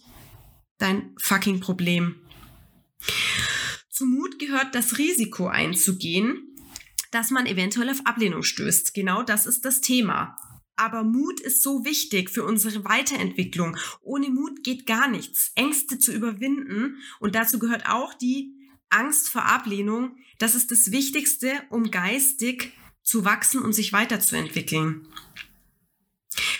dein 0.77 1.15
fucking 1.17 1.59
Problem. 1.59 2.15
Zum 3.89 4.11
Mut 4.11 4.39
gehört 4.39 4.75
das 4.75 4.97
Risiko 4.97 5.47
einzugehen, 5.47 6.55
dass 7.11 7.31
man 7.31 7.45
eventuell 7.45 7.89
auf 7.89 8.05
Ablehnung 8.05 8.43
stößt. 8.43 8.93
Genau 8.93 9.23
das 9.23 9.45
ist 9.45 9.65
das 9.65 9.81
Thema. 9.81 10.35
Aber 10.75 11.03
Mut 11.03 11.39
ist 11.39 11.63
so 11.63 11.83
wichtig 11.83 12.29
für 12.29 12.43
unsere 12.43 12.85
Weiterentwicklung. 12.85 13.77
Ohne 14.01 14.29
Mut 14.29 14.63
geht 14.63 14.85
gar 14.85 15.07
nichts. 15.07 15.51
Ängste 15.55 15.97
zu 15.97 16.13
überwinden 16.13 16.97
und 17.19 17.33
dazu 17.33 17.57
gehört 17.57 17.89
auch 17.89 18.13
die 18.13 18.53
Angst 18.89 19.29
vor 19.29 19.45
Ablehnung. 19.45 20.17
Das 20.37 20.53
ist 20.53 20.69
das 20.69 20.91
Wichtigste, 20.91 21.51
um 21.69 21.89
geistig 21.89 22.73
zu 23.01 23.25
wachsen 23.25 23.61
und 23.61 23.73
sich 23.73 23.93
weiterzuentwickeln. 23.93 25.07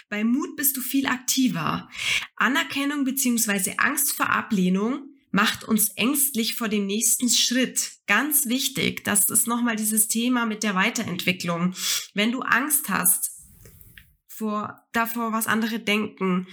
Bei 0.10 0.24
Mut 0.24 0.56
bist 0.56 0.78
du 0.78 0.82
viel 0.82 1.06
aktiver. 1.06 1.90
Anerkennung 2.36 3.04
bzw. 3.04 3.74
Angst 3.78 4.14
vor 4.14 4.30
Ablehnung 4.30 5.10
macht 5.32 5.66
uns 5.66 5.90
ängstlich 5.90 6.56
vor 6.56 6.70
dem 6.70 6.86
nächsten 6.86 7.30
Schritt. 7.30 7.98
Ganz 8.08 8.46
wichtig, 8.46 9.04
das 9.04 9.30
ist 9.30 9.48
nochmal 9.48 9.76
dieses 9.76 10.08
Thema 10.08 10.46
mit 10.46 10.64
der 10.64 10.76
Weiterentwicklung. 10.76 11.76
Wenn 12.14 12.32
du 12.32 12.42
Angst 12.42 12.88
hast 12.88 13.32
vor, 14.28 14.82
davor, 14.94 15.34
was 15.34 15.48
andere 15.48 15.80
denken, 15.80 16.48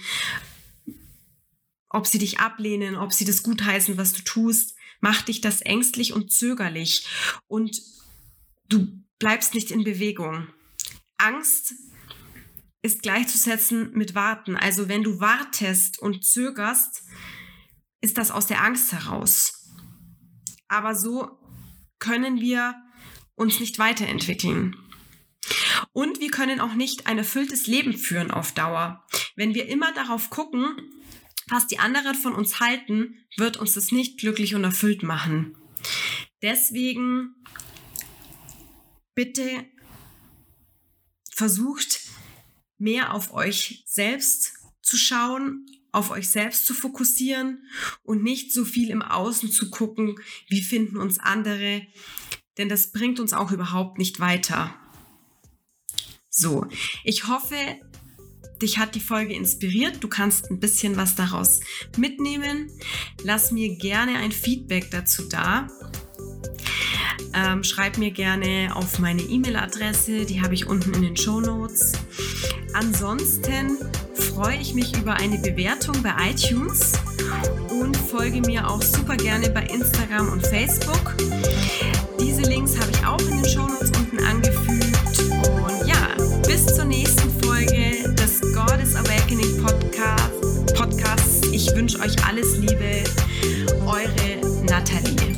ob 1.89 2.07
sie 2.07 2.19
dich 2.19 2.39
ablehnen, 2.39 2.97
ob 2.97 3.13
sie 3.13 3.23
das 3.23 3.41
gutheißen, 3.41 3.97
was 3.97 4.11
du 4.11 4.21
tust, 4.23 4.75
macht 4.99 5.29
dich 5.29 5.39
das 5.39 5.61
ängstlich 5.61 6.11
und 6.11 6.31
zögerlich 6.31 7.07
und 7.47 7.81
du 8.67 9.01
bleibst 9.17 9.53
nicht 9.53 9.71
in 9.71 9.85
Bewegung. 9.85 10.47
Angst 11.17 11.73
ist 12.85 13.01
gleichzusetzen 13.01 13.91
mit 13.93 14.13
Warten. 14.13 14.55
Also 14.55 14.87
wenn 14.87 15.01
du 15.01 15.19
wartest 15.19 15.97
und 15.99 16.23
zögerst, 16.23 17.01
ist 17.99 18.19
das 18.19 18.29
aus 18.29 18.45
der 18.45 18.63
Angst 18.63 18.91
heraus. 18.91 19.73
Aber 20.67 20.93
so 20.93 21.39
können 21.97 22.39
wir 22.39 22.75
uns 23.33 23.59
nicht 23.59 23.79
weiterentwickeln. 23.79 24.75
Und 25.93 26.19
wir 26.19 26.29
können 26.29 26.59
auch 26.59 26.75
nicht 26.75 27.07
ein 27.07 27.17
erfülltes 27.17 27.65
Leben 27.65 27.97
führen 27.97 28.29
auf 28.29 28.51
Dauer. 28.51 29.03
Wenn 29.35 29.55
wir 29.55 29.67
immer 29.67 29.91
darauf 29.93 30.29
gucken, 30.29 30.77
was 31.47 31.65
die 31.65 31.79
anderen 31.79 32.13
von 32.13 32.35
uns 32.35 32.59
halten, 32.59 33.15
wird 33.35 33.57
uns 33.57 33.73
das 33.73 33.91
nicht 33.91 34.19
glücklich 34.19 34.53
und 34.53 34.63
erfüllt 34.63 35.01
machen. 35.01 35.57
Deswegen 36.43 37.33
bitte 39.15 39.65
versucht 41.31 42.04
mehr 42.77 43.13
auf 43.13 43.33
euch 43.33 43.83
selbst 43.85 44.53
zu 44.81 44.97
schauen, 44.97 45.65
auf 45.91 46.11
euch 46.11 46.29
selbst 46.29 46.65
zu 46.65 46.73
fokussieren 46.73 47.63
und 48.03 48.23
nicht 48.23 48.51
so 48.51 48.65
viel 48.65 48.89
im 48.89 49.01
Außen 49.01 49.49
zu 49.49 49.69
gucken, 49.69 50.15
wie 50.49 50.61
finden 50.61 50.97
uns 50.97 51.19
andere, 51.19 51.87
denn 52.57 52.69
das 52.69 52.91
bringt 52.91 53.19
uns 53.19 53.33
auch 53.33 53.51
überhaupt 53.51 53.97
nicht 53.97 54.19
weiter. 54.19 54.75
So, 56.29 56.67
ich 57.05 57.27
hoffe, 57.27 57.55
dich 58.61 58.77
hat 58.77 58.95
die 58.95 58.99
Folge 58.99 59.33
inspiriert. 59.33 60.03
Du 60.03 60.07
kannst 60.07 60.51
ein 60.51 60.59
bisschen 60.59 60.97
was 60.97 61.15
daraus 61.15 61.61
mitnehmen. 61.97 62.69
Lass 63.23 63.51
mir 63.51 63.77
gerne 63.77 64.17
ein 64.17 64.31
Feedback 64.31 64.91
dazu 64.91 65.23
da. 65.29 65.67
Ähm, 67.35 67.63
schreib 67.65 67.97
mir 67.97 68.11
gerne 68.11 68.69
auf 68.73 68.99
meine 68.99 69.21
E-Mail-Adresse, 69.21 70.25
die 70.25 70.41
habe 70.41 70.53
ich 70.53 70.67
unten 70.67 70.93
in 70.93 71.01
den 71.01 71.17
Show 71.17 71.41
Notes. 71.41 71.91
Ansonsten 72.73 73.77
freue 74.13 74.55
ich 74.57 74.73
mich 74.73 74.97
über 74.97 75.15
eine 75.15 75.37
Bewertung 75.37 76.01
bei 76.01 76.13
iTunes 76.29 76.93
und 77.69 77.97
folge 77.97 78.39
mir 78.41 78.69
auch 78.69 78.81
super 78.81 79.17
gerne 79.17 79.49
bei 79.49 79.63
Instagram 79.63 80.29
und 80.29 80.47
Facebook. 80.47 81.15
Diese 82.19 82.43
Links 82.43 82.79
habe 82.79 82.91
ich 82.91 83.05
auch 83.05 83.19
in 83.19 83.41
den 83.41 83.49
Show 83.49 83.67
Notes 83.67 83.91
unten 83.97 84.19
angefügt. 84.23 85.19
Und 85.57 85.87
ja, 85.87 86.15
bis 86.47 86.65
zur 86.67 86.85
nächsten 86.85 87.29
Folge 87.43 88.13
des 88.13 88.39
Goddess 88.53 88.95
Awakening 88.95 89.61
Podcast, 89.61 90.73
Podcasts. 90.73 91.47
Ich 91.51 91.75
wünsche 91.75 91.99
euch 91.99 92.15
alles 92.25 92.57
Liebe. 92.57 93.03
Eure 93.85 94.63
Nathalie. 94.65 95.34